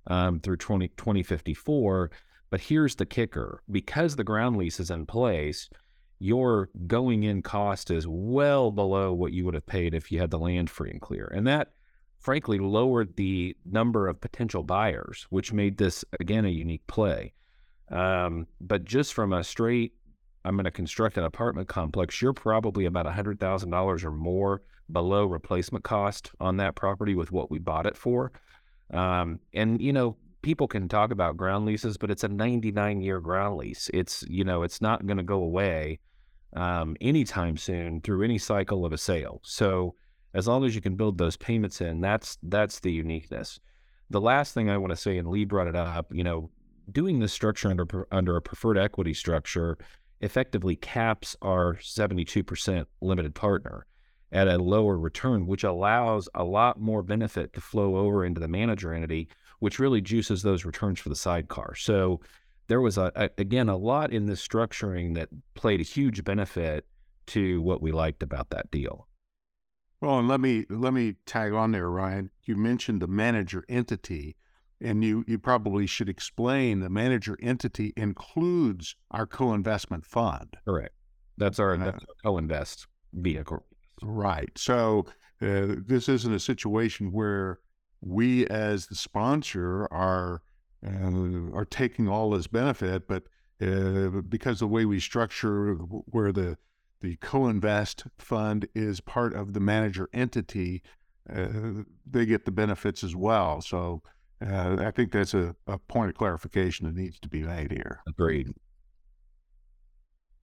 um, 0.08 0.39
through 0.39 0.58
20, 0.58 0.88
2054. 0.88 2.10
But 2.50 2.62
here's 2.62 2.96
the 2.96 3.06
kicker 3.06 3.62
because 3.70 4.15
the 4.15 4.24
ground 4.24 4.58
lease 4.58 4.79
is 4.79 4.89
in 4.89 5.06
place, 5.06 5.70
your 6.18 6.72
going 6.88 7.25
in 7.25 7.44
cost 7.44 7.91
is 7.91 8.08
well 8.08 8.72
below 8.72 9.13
what 9.13 9.34
you 9.34 9.46
would 9.46 9.53
have 9.53 9.68
paid 9.68 9.94
if 9.94 10.12
you 10.12 10.18
had 10.18 10.32
the 10.32 10.39
land 10.39 10.72
free 10.72 10.89
and 10.89 11.00
clear. 11.00 11.32
And 11.32 11.46
that, 11.46 11.74
frankly, 12.18 12.58
lowered 12.58 13.18
the 13.18 13.56
number 13.65 14.08
of 14.08 14.20
potential 14.20 14.63
buyers, 14.63 15.27
which 15.29 15.53
made 15.53 15.77
this, 15.77 16.03
again, 16.20 16.46
a 16.46 16.50
unique 16.50 16.88
play. 16.88 17.34
Um, 17.91 18.48
but 18.60 18.84
just 18.84 19.13
from 19.13 19.32
a 19.34 19.44
straight 19.44 19.94
I'm 20.46 20.55
going 20.55 20.65
to 20.65 20.72
construct 20.72 21.17
an 21.17 21.24
apartment 21.25 21.67
complex, 21.67 22.22
you're 22.22 22.34
probably 22.34 22.86
about 22.86 23.05
$100,000 23.05 24.03
or 24.03 24.12
more 24.12 24.62
below 24.91 25.25
replacement 25.25 25.84
cost 25.84 26.31
on 26.39 26.58
that 26.58 26.75
property 26.75 27.15
with 27.15 27.31
what 27.31 27.51
we 27.51 27.60
bought 27.60 27.86
it 27.86 27.98
for. 27.98 28.31
Um, 28.93 29.39
and, 29.53 29.81
you 29.81 29.93
know, 29.93 30.17
people 30.41 30.67
can 30.67 30.88
talk 30.88 31.12
about 31.12 31.38
ground 31.38 31.65
leases, 31.65 31.98
but 31.98 32.10
it's 32.12 32.24
a 32.24 32.29
99 32.29 33.01
year 33.01 33.19
ground 33.19 33.58
lease. 33.58 33.89
It's, 33.93 34.24
you 34.27 34.43
know, 34.43 34.63
it's 34.63 34.81
not 34.81 35.05
going 35.05 35.17
to 35.17 35.24
go 35.24 35.41
away. 35.43 36.00
um, 36.55 36.96
anytime 37.01 37.58
soon 37.58 38.01
through 38.01 38.24
any 38.24 38.38
cycle 38.38 38.86
of 38.86 38.93
a 38.93 38.98
sale. 38.98 39.39
So 39.43 39.96
as 40.34 40.48
long 40.48 40.65
as 40.65 40.75
you 40.75 40.81
can 40.81 40.96
build 40.96 41.17
those 41.17 41.38
payments 41.38 41.81
in, 41.81 42.01
that's 42.01 42.38
that's 42.43 42.79
the 42.79 42.91
uniqueness. 42.91 43.60
The 44.10 44.22
last 44.22 44.53
thing 44.53 44.69
I 44.69 44.77
want 44.77 44.91
to 44.91 44.98
say, 44.98 45.17
and 45.17 45.27
Lee 45.27 45.46
brought 45.46 45.67
it 45.67 45.75
up, 45.75 46.08
you 46.12 46.24
know, 46.24 46.50
doing 46.91 47.19
this 47.19 47.34
structure 47.34 47.69
under 47.69 48.08
under 48.12 48.36
a 48.36 48.41
preferred 48.41 48.77
equity 48.77 49.13
structure 49.13 49.77
effectively 50.21 50.75
caps 50.75 51.35
our 51.41 51.75
72% 51.75 52.85
limited 53.01 53.35
partner 53.35 53.85
at 54.31 54.47
a 54.47 54.57
lower 54.57 54.97
return, 54.97 55.47
which 55.47 55.63
allows 55.63 56.29
a 56.35 56.43
lot 56.43 56.79
more 56.79 57.01
benefit 57.01 57.53
to 57.53 57.61
flow 57.61 57.97
over 57.97 58.23
into 58.23 58.39
the 58.39 58.47
manager 58.47 58.93
entity, 58.93 59.27
which 59.59 59.79
really 59.79 60.01
juices 60.01 60.43
those 60.43 60.65
returns 60.65 60.99
for 60.99 61.09
the 61.09 61.15
sidecar. 61.15 61.73
So 61.75 62.19
there 62.67 62.81
was 62.81 62.97
a, 62.97 63.11
a, 63.15 63.29
again 63.38 63.69
a 63.69 63.77
lot 63.77 64.13
in 64.13 64.27
this 64.27 64.45
structuring 64.45 65.15
that 65.15 65.29
played 65.55 65.79
a 65.79 65.83
huge 65.83 66.23
benefit 66.23 66.85
to 67.27 67.61
what 67.61 67.81
we 67.81 67.91
liked 67.91 68.23
about 68.23 68.51
that 68.51 68.69
deal. 68.71 69.07
Well, 70.01 70.19
and 70.19 70.27
let 70.27 70.39
me 70.39 70.65
let 70.69 70.93
me 70.93 71.15
tag 71.25 71.51
on 71.51 71.71
there, 71.71 71.89
Ryan. 71.89 72.29
You 72.45 72.55
mentioned 72.55 73.01
the 73.01 73.07
manager 73.07 73.65
entity, 73.67 74.38
and 74.81 75.03
you 75.03 75.24
you 75.27 75.38
probably 75.38 75.86
should 75.86 76.09
explain 76.09 76.79
the 76.79 76.89
manager 76.89 77.38
entity 77.41 77.93
includes 77.98 78.95
our 79.12 79.25
co-investment 79.25 80.05
fund. 80.05 80.57
Correct. 80.65 80.93
That's 81.38 81.59
our, 81.59 81.75
uh, 81.75 81.77
that's 81.77 82.03
our 82.03 82.31
co-invest 82.31 82.88
vehicle. 83.13 83.65
Right. 84.01 84.51
So 84.57 85.05
uh, 85.41 85.75
this 85.86 86.09
isn't 86.09 86.33
a 86.33 86.39
situation 86.39 87.12
where 87.12 87.59
we, 88.01 88.45
as 88.48 88.88
the 88.88 88.95
sponsor, 88.95 89.88
are 89.91 90.41
uh, 90.86 91.51
are 91.53 91.65
taking 91.65 92.07
all 92.07 92.29
this 92.31 92.48
benefit, 92.48 93.07
but 93.07 93.24
uh, 93.62 94.21
because 94.27 94.59
the 94.59 94.67
way 94.67 94.86
we 94.86 95.00
structure 95.00 95.74
where 95.75 96.31
the 96.31 96.57
the 97.01 97.15
co-invest 97.17 98.05
fund 98.17 98.67
is 98.75 99.00
part 99.00 99.33
of 99.33 99.53
the 99.53 99.59
manager 99.59 100.09
entity, 100.13 100.81
uh, 101.33 101.83
they 102.09 102.25
get 102.25 102.43
the 102.45 102.51
benefits 102.51 103.03
as 103.03 103.15
well. 103.15 103.62
So 103.62 104.01
uh, 104.46 104.77
I 104.79 104.91
think 104.91 105.12
that's 105.12 105.34
a, 105.34 105.55
a 105.67 105.77
point 105.77 106.10
of 106.10 106.15
clarification 106.15 106.86
that 106.86 106.96
needs 106.96 107.19
to 107.19 107.29
be 107.29 107.43
made 107.43 107.72
here. 107.72 108.01
Agreed. 108.08 108.53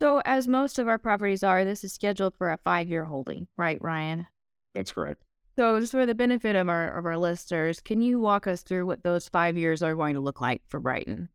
So, 0.00 0.21
as 0.26 0.47
most 0.47 0.79
of 0.79 0.88
our 0.88 0.99
properties 0.99 1.43
are, 1.43 1.65
this 1.65 1.83
is 1.83 1.95
scheduled 1.95 2.35
for 2.37 2.50
a 2.50 2.59
five-year 2.59 3.05
holding, 3.05 3.49
right, 3.57 3.79
Ryan? 3.81 4.26
That's 4.75 4.93
correct. 4.93 5.23
So, 5.59 5.81
just 5.81 5.93
for 5.93 6.05
the 6.05 6.15
benefit 6.15 6.55
of 6.55 6.69
our 6.69 6.99
of 6.99 7.07
our 7.07 7.17
listeners, 7.17 7.81
can 7.81 8.03
you 8.03 8.21
walk 8.21 8.47
us 8.47 8.62
through 8.62 8.85
what 8.85 9.03
those 9.03 9.29
five 9.29 9.57
years 9.57 9.83
are 9.83 9.95
going 9.95 10.15
to 10.15 10.21
look 10.21 10.43
like 10.43 10.61
for 10.69 10.81
Brighton? 10.81 11.31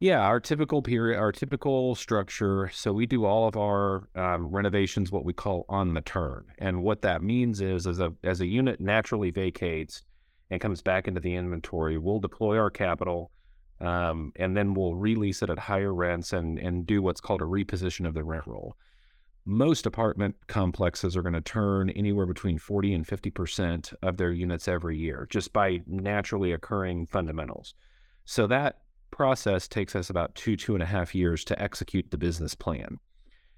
Yeah, 0.00 0.20
our 0.20 0.40
typical 0.40 0.82
period, 0.82 1.18
our 1.18 1.30
typical 1.30 1.94
structure. 1.94 2.70
So 2.72 2.92
we 2.92 3.06
do 3.06 3.24
all 3.24 3.48
of 3.48 3.56
our 3.56 4.08
um, 4.14 4.46
renovations, 4.46 5.10
what 5.12 5.24
we 5.24 5.32
call 5.32 5.64
on 5.68 5.94
the 5.94 6.00
turn, 6.00 6.46
and 6.58 6.82
what 6.82 7.02
that 7.02 7.22
means 7.22 7.60
is, 7.60 7.86
as 7.86 8.00
a 8.00 8.12
as 8.24 8.40
a 8.40 8.46
unit 8.46 8.80
naturally 8.80 9.30
vacates 9.30 10.02
and 10.50 10.60
comes 10.60 10.82
back 10.82 11.08
into 11.08 11.20
the 11.20 11.34
inventory, 11.34 11.98
we'll 11.98 12.20
deploy 12.20 12.58
our 12.58 12.70
capital, 12.70 13.30
um, 13.80 14.32
and 14.36 14.56
then 14.56 14.74
we'll 14.74 14.94
release 14.94 15.42
it 15.42 15.50
at 15.50 15.58
higher 15.58 15.94
rents 15.94 16.32
and 16.32 16.58
and 16.58 16.86
do 16.86 17.02
what's 17.02 17.20
called 17.20 17.42
a 17.42 17.44
reposition 17.44 18.06
of 18.06 18.14
the 18.14 18.24
rent 18.24 18.46
roll 18.46 18.76
most 19.48 19.86
apartment 19.86 20.36
complexes 20.46 21.16
are 21.16 21.22
going 21.22 21.32
to 21.32 21.40
turn 21.40 21.88
anywhere 21.90 22.26
between 22.26 22.58
40 22.58 22.92
and 22.92 23.06
50% 23.06 23.94
of 24.02 24.18
their 24.18 24.30
units 24.30 24.68
every 24.68 24.98
year 24.98 25.26
just 25.30 25.54
by 25.54 25.80
naturally 25.86 26.52
occurring 26.52 27.06
fundamentals. 27.06 27.72
So 28.26 28.46
that 28.48 28.82
process 29.10 29.66
takes 29.66 29.96
us 29.96 30.10
about 30.10 30.34
two, 30.34 30.54
two 30.54 30.74
and 30.74 30.82
a 30.82 30.86
half 30.86 31.14
years 31.14 31.46
to 31.46 31.60
execute 31.60 32.10
the 32.10 32.18
business 32.18 32.54
plan. 32.54 32.98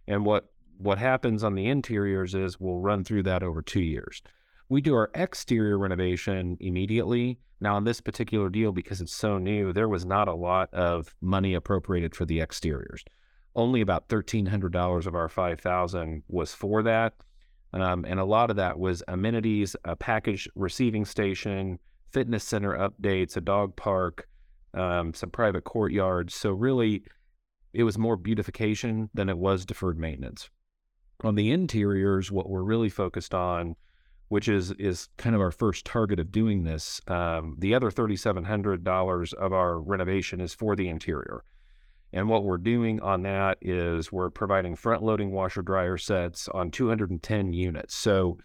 And 0.06 0.24
what 0.24 0.52
what 0.78 0.98
happens 0.98 1.44
on 1.44 1.56
the 1.56 1.66
interiors 1.66 2.34
is 2.34 2.58
we'll 2.58 2.78
run 2.78 3.02
through 3.04 3.24
that 3.24 3.42
over 3.42 3.60
two 3.60 3.82
years. 3.82 4.22
We 4.70 4.80
do 4.80 4.94
our 4.94 5.10
exterior 5.14 5.78
renovation 5.78 6.56
immediately. 6.60 7.38
Now, 7.60 7.76
on 7.76 7.84
this 7.84 8.00
particular 8.00 8.48
deal, 8.48 8.72
because 8.72 9.02
it's 9.02 9.14
so 9.14 9.36
new, 9.36 9.74
there 9.74 9.88
was 9.88 10.06
not 10.06 10.28
a 10.28 10.34
lot 10.34 10.72
of 10.72 11.14
money 11.20 11.52
appropriated 11.52 12.14
for 12.16 12.24
the 12.24 12.40
exteriors 12.40 13.04
only 13.54 13.80
about 13.80 14.08
$1,300 14.08 15.06
of 15.06 15.14
our 15.14 15.28
5000 15.28 16.22
was 16.28 16.54
for 16.54 16.82
that. 16.82 17.14
Um, 17.72 18.04
and 18.04 18.18
a 18.18 18.24
lot 18.24 18.50
of 18.50 18.56
that 18.56 18.78
was 18.78 19.02
amenities, 19.08 19.76
a 19.84 19.94
package 19.94 20.48
receiving 20.54 21.04
station, 21.04 21.78
fitness 22.10 22.44
center 22.44 22.76
updates, 22.76 23.36
a 23.36 23.40
dog 23.40 23.76
park, 23.76 24.28
um, 24.74 25.14
some 25.14 25.30
private 25.30 25.64
courtyards. 25.64 26.34
So 26.34 26.50
really, 26.50 27.04
it 27.72 27.84
was 27.84 27.98
more 27.98 28.16
beautification 28.16 29.08
than 29.14 29.28
it 29.28 29.38
was 29.38 29.64
deferred 29.64 29.98
maintenance. 29.98 30.50
On 31.22 31.34
the 31.34 31.52
interiors, 31.52 32.32
what 32.32 32.48
we're 32.48 32.62
really 32.62 32.88
focused 32.88 33.34
on, 33.34 33.76
which 34.30 34.48
is 34.48 34.70
is 34.72 35.08
kind 35.18 35.34
of 35.34 35.42
our 35.42 35.50
first 35.50 35.84
target 35.84 36.18
of 36.18 36.32
doing 36.32 36.64
this, 36.64 37.00
um, 37.08 37.56
the 37.58 37.74
other 37.74 37.90
thirty 37.90 38.16
seven 38.16 38.44
hundred 38.44 38.82
dollars 38.82 39.32
of 39.34 39.52
our 39.52 39.78
renovation 39.78 40.40
is 40.40 40.54
for 40.54 40.74
the 40.74 40.88
interior. 40.88 41.44
And 42.12 42.28
what 42.28 42.44
we're 42.44 42.58
doing 42.58 43.00
on 43.00 43.22
that 43.22 43.58
is 43.60 44.10
we're 44.10 44.30
providing 44.30 44.76
front 44.76 45.02
loading 45.02 45.30
washer 45.30 45.62
dryer 45.62 45.96
sets 45.96 46.48
on 46.48 46.70
210 46.70 47.52
units. 47.52 47.94
So 47.94 48.38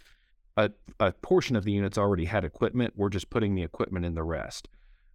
a, 0.58 0.70
a 1.00 1.12
portion 1.12 1.56
of 1.56 1.66
the 1.66 1.72
units 1.72 1.98
already 1.98 2.26
had 2.26 2.46
equipment. 2.46 2.94
We're 2.96 3.10
just 3.10 3.30
putting 3.30 3.56
the 3.56 3.64
equipment 3.64 4.06
in 4.06 4.14
the 4.14 4.24
rest. 4.24 4.68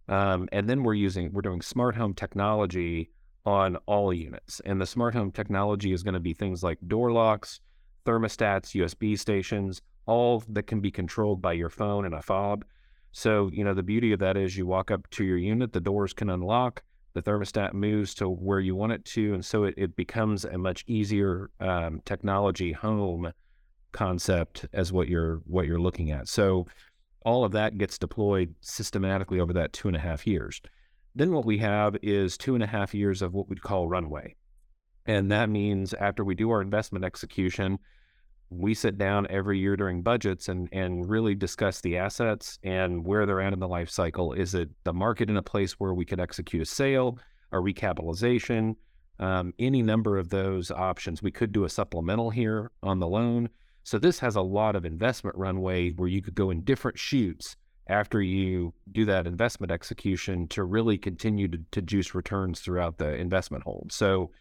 Um, 0.09 0.49
and 0.51 0.69
then 0.69 0.83
we're 0.83 0.95
using, 0.95 1.31
we're 1.31 1.41
doing 1.41 1.61
smart 1.61 1.95
home 1.95 2.13
technology 2.13 3.11
on 3.45 3.77
all 3.85 4.13
units. 4.13 4.59
And 4.65 4.81
the 4.81 4.85
smart 4.85 5.15
home 5.15 5.31
technology 5.31 5.93
is 5.93 6.03
going 6.03 6.13
to 6.15 6.19
be 6.19 6.33
things 6.33 6.61
like 6.61 6.77
door 6.87 7.11
locks, 7.11 7.61
thermostats, 8.05 8.75
USB 8.75 9.17
stations, 9.17 9.81
all 10.05 10.43
that 10.49 10.67
can 10.67 10.79
be 10.79 10.91
controlled 10.91 11.41
by 11.41 11.53
your 11.53 11.69
phone 11.69 12.05
and 12.05 12.13
a 12.13 12.21
fob. 12.21 12.65
So, 13.11 13.49
you 13.53 13.63
know, 13.63 13.73
the 13.73 13.83
beauty 13.83 14.13
of 14.13 14.19
that 14.19 14.37
is 14.37 14.57
you 14.57 14.65
walk 14.65 14.89
up 14.89 15.09
to 15.11 15.23
your 15.23 15.37
unit, 15.37 15.73
the 15.73 15.81
doors 15.81 16.13
can 16.13 16.29
unlock 16.29 16.83
the 17.13 17.21
thermostat 17.21 17.73
moves 17.73 18.13
to 18.15 18.29
where 18.29 18.59
you 18.59 18.75
want 18.75 18.93
it 18.93 19.03
to, 19.03 19.33
and 19.33 19.43
so 19.43 19.65
it, 19.65 19.73
it 19.77 19.95
becomes 19.95 20.45
a 20.45 20.57
much 20.57 20.83
easier 20.87 21.49
um, 21.59 22.01
technology 22.05 22.71
home 22.71 23.31
concept 23.91 24.65
as 24.71 24.93
what 24.93 25.09
you're 25.09 25.41
what 25.45 25.67
you're 25.67 25.79
looking 25.79 26.11
at. 26.11 26.27
So 26.27 26.67
all 27.25 27.43
of 27.43 27.51
that 27.51 27.77
gets 27.77 27.97
deployed 27.97 28.55
systematically 28.61 29.39
over 29.39 29.53
that 29.53 29.73
two 29.73 29.87
and 29.87 29.97
a 29.97 29.99
half 29.99 30.25
years. 30.25 30.61
Then 31.13 31.33
what 31.33 31.45
we 31.45 31.57
have 31.57 31.97
is 32.01 32.37
two 32.37 32.55
and 32.55 32.63
a 32.63 32.67
half 32.67 32.93
years 32.93 33.21
of 33.21 33.33
what 33.33 33.49
we'd 33.49 33.61
call 33.61 33.87
runway. 33.89 34.35
And 35.05 35.29
that 35.31 35.49
means 35.49 35.93
after 35.93 36.23
we 36.23 36.35
do 36.35 36.49
our 36.51 36.61
investment 36.61 37.03
execution, 37.03 37.79
we 38.51 38.73
sit 38.73 38.97
down 38.97 39.25
every 39.29 39.57
year 39.57 39.77
during 39.77 40.01
budgets 40.01 40.49
and 40.49 40.67
and 40.73 41.09
really 41.09 41.33
discuss 41.33 41.79
the 41.81 41.97
assets 41.97 42.59
and 42.63 43.03
where 43.05 43.25
they're 43.25 43.41
at 43.41 43.53
in 43.53 43.59
the 43.59 43.67
life 43.67 43.89
cycle. 43.89 44.33
Is 44.33 44.53
it 44.53 44.69
the 44.83 44.93
market 44.93 45.29
in 45.29 45.37
a 45.37 45.41
place 45.41 45.73
where 45.73 45.93
we 45.93 46.05
could 46.05 46.19
execute 46.19 46.61
a 46.61 46.65
sale, 46.65 47.17
a 47.53 47.55
recapitalization, 47.55 48.75
um, 49.19 49.53
any 49.57 49.81
number 49.81 50.17
of 50.17 50.29
those 50.29 50.69
options? 50.69 51.23
We 51.23 51.31
could 51.31 51.53
do 51.53 51.63
a 51.63 51.69
supplemental 51.69 52.29
here 52.29 52.71
on 52.83 52.99
the 52.99 53.07
loan. 53.07 53.49
So 53.83 53.97
this 53.97 54.19
has 54.19 54.35
a 54.35 54.41
lot 54.41 54.75
of 54.75 54.85
investment 54.85 55.37
runway 55.37 55.91
where 55.91 56.09
you 56.09 56.21
could 56.21 56.35
go 56.35 56.51
in 56.51 56.61
different 56.61 56.99
shoots 56.99 57.55
after 57.87 58.21
you 58.21 58.73
do 58.91 59.05
that 59.05 59.25
investment 59.25 59.71
execution 59.71 60.47
to 60.49 60.63
really 60.63 60.97
continue 60.97 61.47
to, 61.47 61.59
to 61.71 61.81
juice 61.81 62.13
returns 62.13 62.59
throughout 62.59 62.97
the 62.97 63.15
investment 63.15 63.63
hold. 63.63 63.91
So 63.91 64.31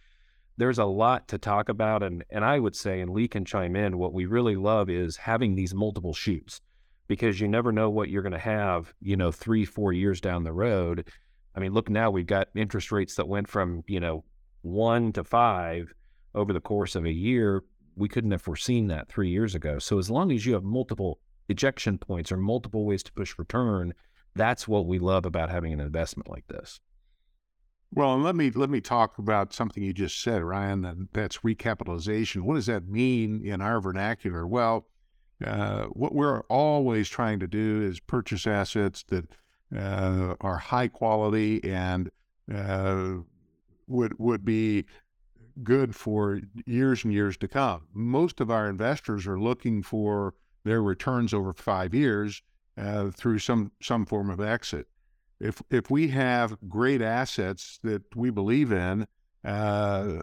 there's 0.61 0.79
a 0.79 0.85
lot 0.85 1.29
to 1.29 1.39
talk 1.39 1.69
about. 1.69 2.03
And, 2.03 2.25
and 2.31 2.45
I 2.45 2.59
would 2.59 2.77
say, 2.77 3.01
and 3.01 3.11
Lee 3.11 3.29
can 3.29 3.45
chime 3.45 3.77
in, 3.77 3.99
what 3.99 4.13
we 4.13 4.27
really 4.27 4.57
love 4.57 4.91
is 4.91 5.17
having 5.17 5.55
these 5.55 5.75
multiple 5.75 6.15
shoots 6.15 6.61
because 7.09 7.41
you 7.41 7.49
never 7.49 7.73
know 7.73 7.91
what 7.91 8.09
you're 8.09 8.23
going 8.23 8.33
to 8.33 8.39
have, 8.39 8.95
you 9.01 9.17
know, 9.17 9.33
three, 9.33 9.65
four 9.65 9.93
years 9.93 10.21
down 10.21 10.45
the 10.45 10.53
road. 10.53 11.09
I 11.57 11.61
mean, 11.61 11.73
look 11.73 11.91
now, 11.91 12.11
we've 12.11 12.27
got 12.27 12.49
interest 12.55 12.93
rates 12.93 13.17
that 13.17 13.27
went 13.27 13.49
from, 13.49 13.83
you 13.87 13.99
know, 13.99 14.25
one 14.63 15.13
to 15.15 15.25
five 15.25 15.93
over 16.35 16.53
the 16.53 16.61
course 16.61 16.95
of 16.95 17.05
a 17.05 17.13
year. 17.13 17.65
We 17.97 18.09
couldn't 18.09 18.31
have 18.31 18.43
foreseen 18.43 18.87
that 18.89 19.09
three 19.09 19.31
years 19.31 19.55
ago. 19.55 19.79
So 19.79 19.99
as 19.99 20.11
long 20.11 20.31
as 20.31 20.47
you 20.47 20.55
have 20.55 20.63
multiple 20.63 21.19
ejection 21.49 21.99
points 21.99 22.31
or 22.31 22.37
multiple 22.37 22.87
ways 22.87 23.03
to 23.03 23.13
push 23.13 23.35
return, 23.39 23.93
that's 24.37 24.69
what 24.69 24.87
we 24.87 24.99
love 24.99 25.27
about 25.27 25.51
having 25.51 25.73
an 25.73 25.81
investment 25.81 26.31
like 26.31 26.47
this. 26.47 26.79
Well, 27.93 28.15
and 28.15 28.23
let 28.23 28.37
me 28.37 28.51
let 28.51 28.71
me 28.71 28.81
talk 28.81 29.19
about 29.19 29.53
something 29.53 29.83
you 29.83 29.93
just 29.93 30.23
said, 30.23 30.43
Ryan. 30.43 30.85
And 30.85 31.09
that's 31.13 31.39
recapitalization. 31.39 32.43
What 32.43 32.55
does 32.55 32.67
that 32.67 32.87
mean 32.87 33.45
in 33.45 33.61
our 33.61 33.81
vernacular? 33.81 34.47
Well, 34.47 34.87
uh, 35.45 35.87
what 35.87 36.15
we're 36.15 36.43
always 36.43 37.09
trying 37.09 37.41
to 37.41 37.49
do 37.49 37.83
is 37.83 37.99
purchase 37.99 38.47
assets 38.47 39.05
that 39.09 39.27
uh, 39.77 40.35
are 40.41 40.59
high 40.59 40.89
quality 40.89 41.63
and 41.65 42.11
uh, 42.55 43.15
would 43.89 44.19
would 44.19 44.45
be 44.45 44.85
good 45.65 45.95
for 45.95 46.41
years 46.67 47.05
and 47.05 47.13
years 47.13 47.37
to 47.39 47.49
come. 47.49 47.89
Most 47.93 48.41
of 48.41 48.51
our 48.51 48.69
investors 48.69 49.27
are 49.27 49.39
looking 49.41 49.83
for 49.83 50.35
their 50.65 50.83
returns 50.83 51.35
over 51.35 51.53
five 51.53 51.93
years 51.93 52.43
uh, 52.79 53.11
through 53.11 53.41
some 53.41 53.73
some 53.83 54.07
form 54.07 54.31
of 54.31 54.41
exit 54.41 54.87
if 55.41 55.63
if 55.71 55.91
we 55.91 56.09
have 56.09 56.57
great 56.69 57.03
assets 57.03 57.79
that 57.83 58.03
we 58.15 58.31
believe 58.31 58.71
in 58.73 59.07
uh, 59.45 60.23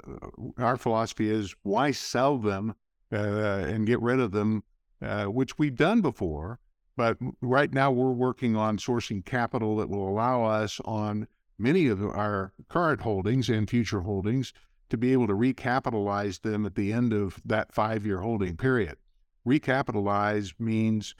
our 0.57 0.77
philosophy 0.77 1.29
is 1.29 1.55
why 1.63 1.91
sell 1.91 2.37
them 2.37 2.75
uh, 3.11 3.15
and 3.15 3.87
get 3.87 4.01
rid 4.01 4.19
of 4.19 4.31
them, 4.31 4.63
uh, 5.01 5.25
which 5.25 5.57
we've 5.57 5.75
done 5.75 6.01
before. 6.01 6.59
But 6.95 7.17
right 7.41 7.71
now, 7.71 7.91
we're 7.91 8.11
working 8.11 8.55
on 8.55 8.77
sourcing 8.77 9.23
capital 9.23 9.77
that 9.77 9.89
will 9.89 10.07
allow 10.07 10.43
us 10.43 10.79
on 10.85 11.27
many 11.59 11.87
of 11.87 12.03
our 12.03 12.53
current 12.69 13.01
holdings 13.01 13.49
and 13.49 13.69
future 13.69 14.01
holdings 14.01 14.53
to 14.89 14.97
be 14.97 15.13
able 15.13 15.27
to 15.27 15.33
recapitalize 15.33 16.41
them 16.41 16.65
at 16.65 16.75
the 16.75 16.93
end 16.93 17.13
of 17.13 17.39
that 17.45 17.73
five 17.73 18.05
year 18.05 18.21
holding 18.21 18.55
period. 18.55 18.97
Recapitalize 19.47 20.53
means 20.59 21.15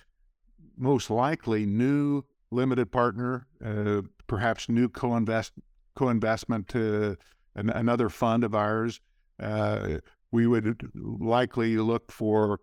most 0.77 1.09
likely 1.09 1.65
new 1.65 2.23
limited 2.51 2.91
partner, 2.91 3.47
uh, 3.63 4.01
perhaps 4.27 4.69
new 4.69 4.89
co-invest 4.89 5.53
co-investment 5.95 6.67
to 6.69 7.17
an, 7.55 7.69
another 7.71 8.09
fund 8.09 8.43
of 8.43 8.53
ours. 8.53 9.01
Uh, 9.41 9.97
we 10.31 10.45
would 10.45 10.89
likely 10.95 11.77
look 11.77 12.11
for 12.11 12.59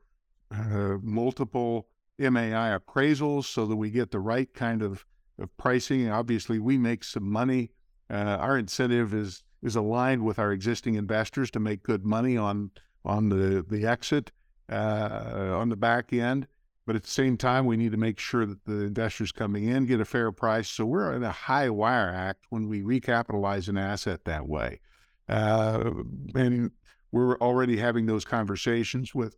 uh, 0.50 0.97
multiple 1.03 1.88
MAI 2.19 2.79
appraisals 2.79 3.45
so 3.45 3.67
that 3.67 3.76
we 3.76 3.91
get 3.91 4.11
the 4.11 4.21
right 4.21 4.53
kind 4.55 4.83
of, 4.83 5.05
of 5.38 5.55
pricing. 5.57 6.09
Obviously, 6.09 6.59
we 6.59 6.79
make 6.79 7.03
some 7.03 7.29
money. 7.29 7.71
Uh, 8.11 8.37
our 8.41 8.59
incentive 8.59 9.14
is 9.14 9.43
is 9.62 9.76
aligned 9.76 10.23
with 10.23 10.38
our 10.38 10.53
existing 10.53 10.95
investors 10.95 11.50
to 11.50 11.59
make 11.59 11.83
good 11.83 12.05
money 12.05 12.37
on 12.37 12.71
on 13.05 13.31
the 13.31 13.64
the 13.69 13.87
exit 13.87 14.31
uh, 14.71 15.50
on 15.53 15.69
the 15.71 15.76
back 15.76 16.12
end. 16.12 16.47
But 16.87 16.97
at 16.97 17.03
the 17.03 17.11
same 17.11 17.37
time, 17.37 17.64
we 17.64 17.76
need 17.76 17.93
to 17.93 17.99
make 17.99 18.19
sure 18.19 18.45
that 18.45 18.64
the 18.67 18.83
investors 18.83 19.33
coming 19.33 19.64
in 19.64 19.87
get 19.87 20.00
a 20.00 20.05
fair 20.05 20.31
price. 20.33 20.69
So 20.69 20.85
we're 20.85 21.14
in 21.14 21.23
a 21.23 21.33
high 21.33 21.71
wire 21.71 22.11
act 22.11 22.45
when 22.50 22.69
we 22.69 22.83
recapitalize 22.83 23.69
an 23.69 23.79
asset 23.79 24.25
that 24.26 24.47
way. 24.47 24.81
Uh, 25.29 25.93
and 26.35 26.71
we're 27.11 27.38
already 27.38 27.79
having 27.79 28.07
those 28.07 28.25
conversations 28.25 29.14
with 29.14 29.37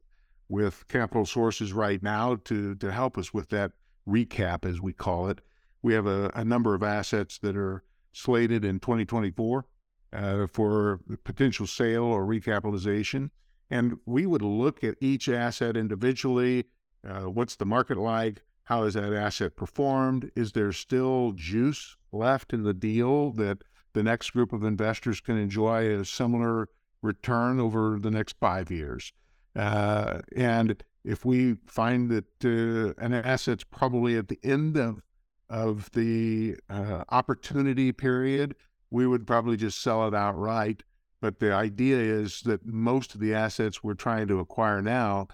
with 0.49 0.87
capital 0.89 1.27
sources 1.27 1.73
right 1.73 2.03
now 2.03 2.37
to 2.45 2.75
to 2.77 2.91
help 2.91 3.19
us 3.19 3.33
with 3.33 3.49
that 3.51 3.73
recap, 4.09 4.65
as 4.65 4.81
we 4.81 4.93
call 4.93 5.29
it. 5.29 5.41
We 5.83 5.95
have 5.95 6.07
a, 6.07 6.31
a 6.35 6.45
number 6.45 6.75
of 6.75 6.83
assets 6.83 7.39
that 7.39 7.57
are 7.57 7.85
slated 8.13 8.65
in 8.65 8.81
2024 8.81 9.67
uh, 10.13 10.47
for 10.47 11.01
potential 11.25 11.67
sale 11.67 12.05
or 12.05 12.27
recapitalization. 12.27 13.31
And 13.71 13.99
we 14.07 14.27
would 14.27 14.43
look 14.43 14.83
at 14.83 14.97
each 15.01 15.29
asset 15.29 15.77
individually 15.77 16.67
uh, 17.07 17.31
what's 17.31 17.57
the 17.57 17.67
market 17.67 17.97
like? 17.97 18.43
How 18.65 18.85
has 18.85 18.95
that 18.95 19.13
asset 19.13 19.57
performed? 19.57 20.31
Is 20.35 20.53
there 20.53 20.73
still 20.73 21.33
juice 21.33 21.97
left 22.13 22.53
in 22.53 22.65
the 22.65 22.75
deal 22.75 23.31
that 23.33 23.59
the 23.93 24.03
next 24.03 24.31
group 24.31 24.53
of 24.53 24.65
investors 24.65 25.21
can 25.21 25.39
enjoy 25.39 25.89
a 25.89 26.05
similar 26.05 26.69
return 27.01 27.61
over 27.61 27.99
the 27.99 28.11
next 28.11 28.37
five 28.41 28.71
years? 28.71 29.13
Uh, 29.55 30.21
and 30.35 30.83
if 31.05 31.25
we 31.25 31.57
find 31.67 32.11
that 32.11 32.45
uh, 32.45 32.93
an 33.03 33.15
asset's 33.15 33.65
probably 33.65 34.17
at 34.17 34.29
the 34.29 34.41
end 34.43 34.77
of 34.77 35.03
of 35.49 35.89
the 35.93 36.57
uh, 36.69 37.05
opportunity 37.11 37.93
period, 37.93 38.57
we 38.91 39.07
would 39.07 39.29
probably 39.29 39.57
just 39.57 39.81
sell 39.81 40.07
it 40.09 40.15
outright. 40.15 40.83
But 41.21 41.39
the 41.39 41.53
idea 41.53 41.99
is 41.99 42.43
that 42.43 42.67
most 42.67 43.15
of 43.15 43.21
the 43.21 43.33
assets 43.33 43.83
we're 43.83 43.95
trying 43.95 44.27
to 44.27 44.41
acquire 44.41 44.83
now 44.83 45.29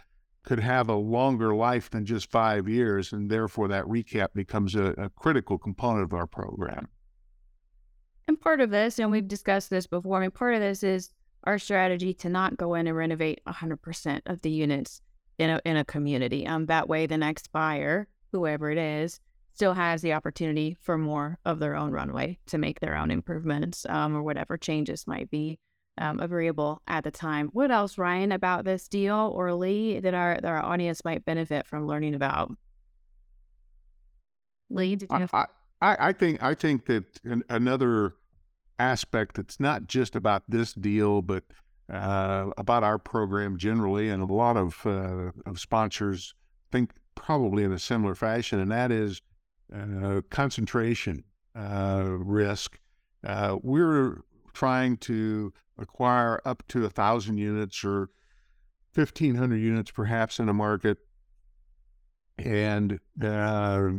could 0.44 0.61
have 0.61 0.88
a 0.88 0.94
longer 0.94 1.54
life 1.54 1.90
than 1.90 2.04
just 2.04 2.30
five 2.30 2.68
years, 2.68 3.12
and 3.12 3.30
therefore 3.30 3.68
that 3.68 3.84
recap 3.84 4.28
becomes 4.34 4.75
a, 4.75 4.87
a 4.99 5.08
critical 5.11 5.58
component 5.58 6.04
of 6.04 6.12
our 6.12 6.26
program. 6.26 6.88
And 8.28 8.40
part 8.40 8.61
of 8.61 8.70
this, 8.70 8.99
and 8.99 9.11
we've 9.11 9.28
discussed 9.28 9.70
this 9.70 9.87
before, 9.87 10.18
I 10.18 10.20
mean, 10.20 10.31
part 10.31 10.55
of 10.55 10.61
this 10.61 10.83
is 10.83 11.11
our 11.44 11.59
strategy 11.59 12.14
to 12.14 12.28
not 12.28 12.57
go 12.57 12.74
in 12.74 12.87
and 12.87 12.96
renovate 12.96 13.40
100% 13.46 14.20
of 14.26 14.40
the 14.42 14.50
units 14.50 15.00
in 15.38 15.50
a, 15.50 15.61
in 15.64 15.76
a 15.76 15.85
community. 15.85 16.46
Um, 16.46 16.66
that 16.66 16.88
way, 16.88 17.07
the 17.07 17.18
next 17.18 17.50
buyer, 17.52 18.09
whoever 18.31 18.70
it 18.70 18.78
is, 18.78 19.20
still 19.55 19.74
has 19.74 20.02
the 20.02 20.12
opportunity 20.12 20.76
for 20.81 20.96
more 20.96 21.38
of 21.44 21.59
their 21.59 21.76
own 21.76 21.90
runway 21.90 22.38
to 22.46 22.59
make 22.59 22.81
their 22.81 22.96
own 22.96 23.11
improvements 23.11 23.85
um, 23.88 24.16
or 24.16 24.22
whatever 24.22 24.57
changes 24.57 25.07
might 25.07 25.31
be 25.31 25.59
um, 25.98 26.20
agreeable 26.20 26.83
at 26.87 27.05
the 27.05 27.11
time. 27.11 27.48
What 27.52 27.70
else, 27.70 27.98
Ryan, 27.98 28.33
about 28.33 28.64
this 28.64 28.88
deal 28.88 29.33
or 29.35 29.55
Lee 29.55 30.00
that 30.00 30.14
our 30.14 30.38
that 30.40 30.44
our 30.44 30.62
audience 30.62 31.05
might 31.05 31.24
benefit 31.24 31.66
from 31.66 31.87
learning 31.87 32.14
about? 32.14 32.52
Lee, 34.70 34.96
did 34.96 35.11
you? 35.11 35.18
Have- 35.18 35.35
I, 35.35 35.46
I, 35.81 35.96
I 36.09 36.12
think 36.12 36.42
I 36.42 36.55
think 36.55 36.87
that 36.87 37.05
another 37.48 38.14
aspect 38.78 39.37
that's 39.37 39.61
not 39.61 39.87
just 39.87 40.16
about 40.16 40.42
this 40.48 40.72
deal, 40.72 41.22
but 41.22 41.44
uh, 41.92 42.50
about 42.57 42.83
our 42.83 42.98
program 42.98 43.59
generally, 43.59 44.09
and 44.09 44.22
a 44.22 44.33
lot 44.33 44.57
of 44.57 44.85
uh, 44.87 45.31
of 45.46 45.61
sponsors 45.61 46.35
think 46.70 46.92
probably 47.14 47.64
in 47.64 47.72
a 47.72 47.78
similar 47.78 48.14
fashion, 48.14 48.59
and 48.59 48.70
that 48.70 48.90
is 48.90 49.20
uh, 49.74 50.22
concentration 50.31 51.24
uh, 51.55 52.05
risk. 52.07 52.78
Uh, 53.26 53.59
we're 53.62 54.22
trying 54.52 54.96
to 54.96 55.52
acquire 55.83 56.40
up 56.45 56.62
to 56.68 56.85
a 56.85 56.90
thousand 56.90 57.38
units 57.38 57.85
or 57.85 58.11
1500 58.95 59.57
units 59.57 59.90
perhaps 59.90 60.38
in 60.38 60.49
a 60.49 60.55
market. 60.55 60.99
And 62.38 62.99
uh, 63.23 63.90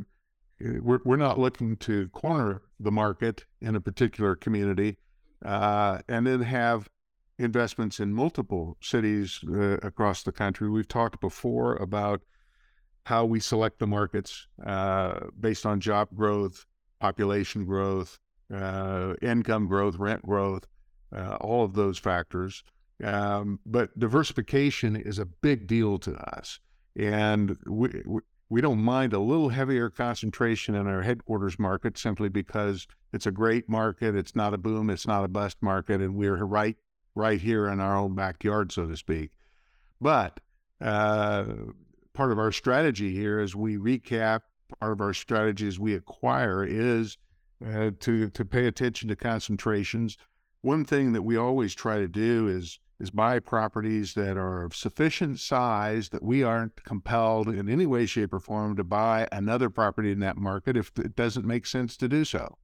we're, 0.60 1.00
we're 1.06 1.17
not 1.17 1.39
looking 1.39 1.78
to 1.78 2.10
corner 2.10 2.62
the 2.80 2.91
market 2.91 3.46
in 3.62 3.76
a 3.76 3.82
particular 3.82 4.36
community 4.36 4.98
uh, 5.43 6.00
and 6.08 6.26
then 6.28 6.41
have 6.41 6.89
investments 7.38 8.00
in 8.00 8.13
multiple 8.13 8.78
cities 8.82 9.39
uh, 9.50 9.78
across 9.82 10.24
the 10.24 10.32
country. 10.32 10.69
We've 10.69 10.88
talked 10.88 11.19
before 11.19 11.76
about 11.76 12.22
how 13.06 13.26
we 13.26 13.39
select 13.39 13.80
the 13.80 13.88
markets 13.88 14.48
uh, 14.65 15.19
based 15.39 15.65
on 15.65 15.80
job 15.80 16.10
growth 16.15 16.65
population 17.00 17.65
growth 17.65 18.19
uh, 18.54 19.13
income 19.22 19.67
growth 19.67 19.98
rent 19.98 20.22
growth 20.26 20.65
uh, 21.15 21.36
all 21.41 21.63
of 21.63 21.73
those 21.73 21.97
factors. 21.97 22.63
Um, 23.04 23.60
but 23.65 23.97
diversification 23.97 24.95
is 24.95 25.19
a 25.19 25.26
big 25.26 25.67
deal 25.67 25.97
to 25.99 26.13
us. 26.38 26.60
And 26.95 27.58
we, 27.65 27.89
we, 28.06 28.21
we 28.49 28.62
don't 28.62 28.82
mind 28.82 29.13
a 29.13 29.19
little 29.19 29.49
heavier 29.49 29.89
concentration 29.89 30.76
in 30.76 30.88
our 30.88 31.02
headquarters 31.02 31.58
market 31.58 31.97
simply 31.97 32.30
because 32.30 32.88
it's 33.12 33.26
a 33.26 33.32
great 33.32 33.67
market. 33.67 34.15
It's 34.15 34.36
not 34.36 34.54
a 34.54 34.58
boom, 34.58 34.89
it's 34.89 35.08
not 35.08 35.23
a 35.23 35.28
bust 35.28 35.58
market, 35.62 36.02
and 36.02 36.15
we're 36.15 36.43
right 36.45 36.78
right 37.15 37.39
here 37.39 37.67
in 37.67 37.80
our 37.80 37.97
own 37.97 38.15
backyard, 38.15 38.71
so 38.71 38.88
to 38.88 38.97
speak. 38.97 39.32
But 40.02 40.39
uh, 40.82 41.45
part 42.13 42.32
of 42.32 42.39
our 42.39 42.52
strategy 42.52 43.13
here, 43.13 43.39
as 43.39 43.56
we 43.56 43.78
recap, 43.78 44.41
part 44.80 44.91
of 44.91 45.02
our 45.02 45.13
strategy 45.13 45.67
as 45.67 45.80
we 45.80 45.93
acquire 45.95 46.63
is 46.63 47.17
uh, 47.65 47.91
to 48.02 48.30
to 48.30 48.45
pay 48.45 48.67
attention 48.67 49.10
to 49.10 49.15
concentrations 49.15 50.17
one 50.63 50.86
thing 50.86 51.12
that 51.13 51.21
we 51.21 51.38
always 51.38 51.76
try 51.76 51.99
to 51.99 52.08
do 52.08 52.47
is 52.47 52.80
is 52.99 53.12
buy 53.12 53.38
properties 53.38 54.13
that 54.13 54.38
are 54.38 54.63
of 54.63 54.73
sufficient 54.73 55.38
size 55.38 56.10
that 56.10 56.23
we 56.23 56.41
aren't 56.41 56.84
compelled 56.86 57.49
in 57.49 57.67
any 57.67 57.86
way, 57.86 58.06
shape, 58.06 58.34
or 58.34 58.39
form 58.39 58.78
to 58.78 58.84
buy 58.84 59.28
another 59.32 59.69
property 59.69 60.12
in 60.12 60.19
that 60.19 60.38
market 60.38 60.78
if 60.78 60.91
it 60.97 61.15
doesn't 61.15 61.45
make 61.45 61.65
sense 61.65 61.97
to 61.97 62.08
do 62.08 62.23
so. 62.23 62.58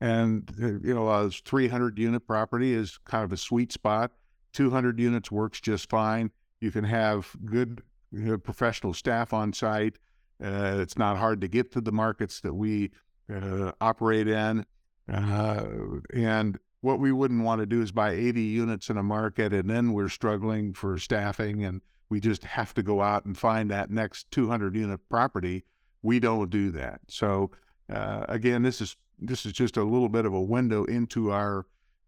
And 0.00 0.50
uh, 0.62 0.86
you 0.86 0.94
know, 0.94 1.08
a 1.08 1.30
300 1.30 1.98
unit 1.98 2.26
property 2.26 2.74
is 2.74 2.98
kind 3.04 3.24
of 3.24 3.32
a 3.32 3.38
sweet 3.38 3.72
spot. 3.72 4.12
200 4.52 5.00
units 5.00 5.32
works 5.32 5.60
just 5.60 5.88
fine. 5.88 6.30
You 6.60 6.70
can 6.70 6.84
have 6.84 7.34
good 7.46 7.82
you 8.12 8.32
know, 8.32 8.38
professional 8.38 8.92
staff 8.92 9.32
on 9.32 9.52
site. 9.52 9.98
Uh, 10.44 10.76
it's 10.78 10.98
not 10.98 11.16
hard 11.16 11.40
to 11.40 11.48
get 11.48 11.72
to 11.72 11.80
the 11.80 11.92
markets 11.92 12.40
that 12.40 12.54
we 12.54 12.90
uh, 13.34 13.72
operate 13.80 14.28
in, 14.28 14.66
uh, 15.10 15.64
and 16.12 16.58
what 16.84 17.00
we 17.00 17.12
wouldn't 17.12 17.42
want 17.42 17.62
to 17.62 17.66
do 17.66 17.80
is 17.80 17.92
buy 17.92 18.10
80 18.10 18.42
units 18.42 18.90
in 18.90 18.98
a 18.98 19.02
market 19.02 19.54
and 19.54 19.70
then 19.70 19.94
we're 19.94 20.10
struggling 20.10 20.74
for 20.74 20.98
staffing 20.98 21.64
and 21.64 21.80
we 22.10 22.20
just 22.20 22.44
have 22.44 22.74
to 22.74 22.82
go 22.82 23.00
out 23.00 23.24
and 23.24 23.38
find 23.38 23.70
that 23.70 23.90
next 23.90 24.30
200 24.32 24.76
unit 24.76 25.00
property. 25.08 25.64
We 26.02 26.20
don't 26.20 26.50
do 26.50 26.70
that. 26.72 27.00
So 27.08 27.50
uh, 27.88 28.26
again, 28.28 28.62
this 28.62 28.82
is 28.82 28.96
this 29.18 29.46
is 29.46 29.52
just 29.52 29.78
a 29.78 29.82
little 29.82 30.10
bit 30.10 30.26
of 30.26 30.34
a 30.34 30.42
window 30.42 30.84
into 30.84 31.32
our 31.32 31.64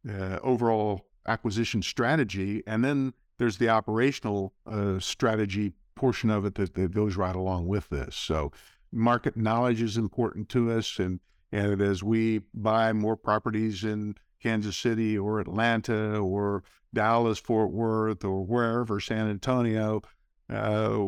uh, 0.06 0.40
overall 0.42 1.06
acquisition 1.26 1.80
strategy, 1.80 2.62
and 2.66 2.84
then 2.84 3.14
there's 3.38 3.56
the 3.56 3.70
operational 3.70 4.52
uh, 4.66 4.98
strategy 4.98 5.72
portion 5.94 6.28
of 6.28 6.44
it 6.44 6.54
that, 6.56 6.74
that 6.74 6.92
goes 6.92 7.16
right 7.16 7.36
along 7.36 7.66
with 7.66 7.88
this. 7.88 8.14
So 8.14 8.52
market 8.92 9.38
knowledge 9.38 9.80
is 9.80 9.96
important 9.96 10.50
to 10.50 10.70
us, 10.72 10.98
and 10.98 11.20
and 11.50 11.80
as 11.80 12.02
we 12.02 12.42
buy 12.52 12.92
more 12.92 13.16
properties 13.16 13.82
in 13.82 14.16
Kansas 14.42 14.76
City 14.76 15.18
or 15.18 15.40
Atlanta 15.40 16.18
or 16.18 16.62
Dallas, 16.94 17.38
Fort 17.38 17.72
Worth, 17.72 18.24
or 18.24 18.44
wherever, 18.44 19.00
San 19.00 19.28
Antonio, 19.28 20.02
uh, 20.50 20.98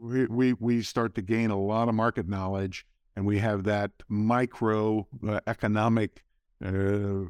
we, 0.00 0.26
we, 0.26 0.52
we 0.54 0.82
start 0.82 1.14
to 1.16 1.22
gain 1.22 1.50
a 1.50 1.58
lot 1.58 1.88
of 1.88 1.94
market 1.94 2.28
knowledge 2.28 2.86
and 3.16 3.26
we 3.26 3.38
have 3.38 3.64
that 3.64 3.90
micro 4.08 5.06
uh, 5.26 5.40
economic 5.46 6.22
uh, 6.64 7.24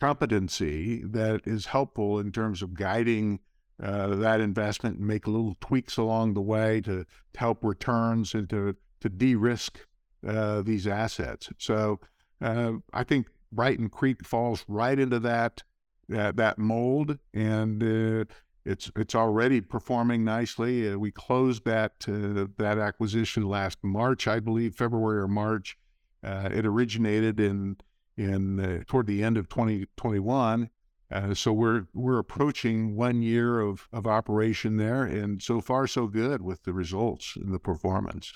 competency 0.00 1.02
that 1.04 1.42
is 1.44 1.66
helpful 1.66 2.18
in 2.18 2.32
terms 2.32 2.62
of 2.62 2.74
guiding 2.74 3.38
uh, 3.82 4.08
that 4.16 4.40
investment 4.40 4.98
and 4.98 5.06
make 5.06 5.26
little 5.26 5.56
tweaks 5.60 5.96
along 5.96 6.34
the 6.34 6.40
way 6.40 6.80
to, 6.80 7.04
to 7.32 7.38
help 7.38 7.62
returns 7.62 8.34
and 8.34 8.48
to 8.50 8.76
to 9.02 9.08
de-risk 9.08 9.80
uh, 10.26 10.62
these 10.62 10.86
assets. 10.86 11.50
So 11.58 11.98
uh, 12.40 12.74
I 12.92 13.04
think 13.04 13.26
Brighton 13.52 13.88
Creek 13.88 14.24
falls 14.24 14.64
right 14.66 14.98
into 14.98 15.20
that 15.20 15.62
that, 16.08 16.36
that 16.36 16.58
mold, 16.58 17.18
and 17.32 17.82
uh, 17.82 18.24
it's 18.64 18.90
it's 18.96 19.14
already 19.14 19.60
performing 19.60 20.24
nicely. 20.24 20.90
Uh, 20.90 20.96
we 20.96 21.10
closed 21.10 21.64
that 21.64 21.92
uh, 22.08 22.46
that 22.58 22.78
acquisition 22.78 23.48
last 23.48 23.78
March, 23.82 24.26
I 24.26 24.40
believe, 24.40 24.74
February 24.74 25.20
or 25.20 25.28
March. 25.28 25.76
Uh, 26.24 26.48
it 26.52 26.66
originated 26.66 27.40
in 27.40 27.76
in 28.16 28.60
uh, 28.60 28.82
toward 28.86 29.06
the 29.06 29.22
end 29.22 29.36
of 29.36 29.48
2021. 29.48 30.70
Uh, 31.10 31.34
so 31.34 31.52
we're 31.52 31.86
we're 31.92 32.18
approaching 32.18 32.96
one 32.96 33.22
year 33.22 33.60
of, 33.60 33.86
of 33.92 34.06
operation 34.06 34.76
there, 34.76 35.04
and 35.04 35.42
so 35.42 35.60
far 35.60 35.86
so 35.86 36.06
good 36.06 36.40
with 36.40 36.62
the 36.62 36.72
results 36.72 37.36
and 37.36 37.52
the 37.52 37.58
performance. 37.58 38.32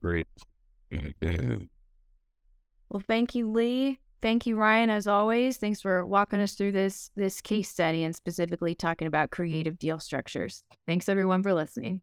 Great. 0.00 0.26
Well, 2.88 3.02
thank 3.06 3.34
you, 3.34 3.50
Lee. 3.50 3.98
Thank 4.24 4.46
you, 4.46 4.56
Ryan, 4.56 4.88
as 4.88 5.06
always. 5.06 5.58
Thanks 5.58 5.82
for 5.82 6.06
walking 6.06 6.40
us 6.40 6.54
through 6.54 6.72
this 6.72 7.10
this 7.14 7.42
case 7.42 7.68
study 7.68 8.04
and 8.04 8.16
specifically 8.16 8.74
talking 8.74 9.06
about 9.06 9.30
creative 9.30 9.78
deal 9.78 10.00
structures. 10.00 10.64
Thanks 10.86 11.10
everyone 11.10 11.42
for 11.42 11.52
listening. 11.52 12.00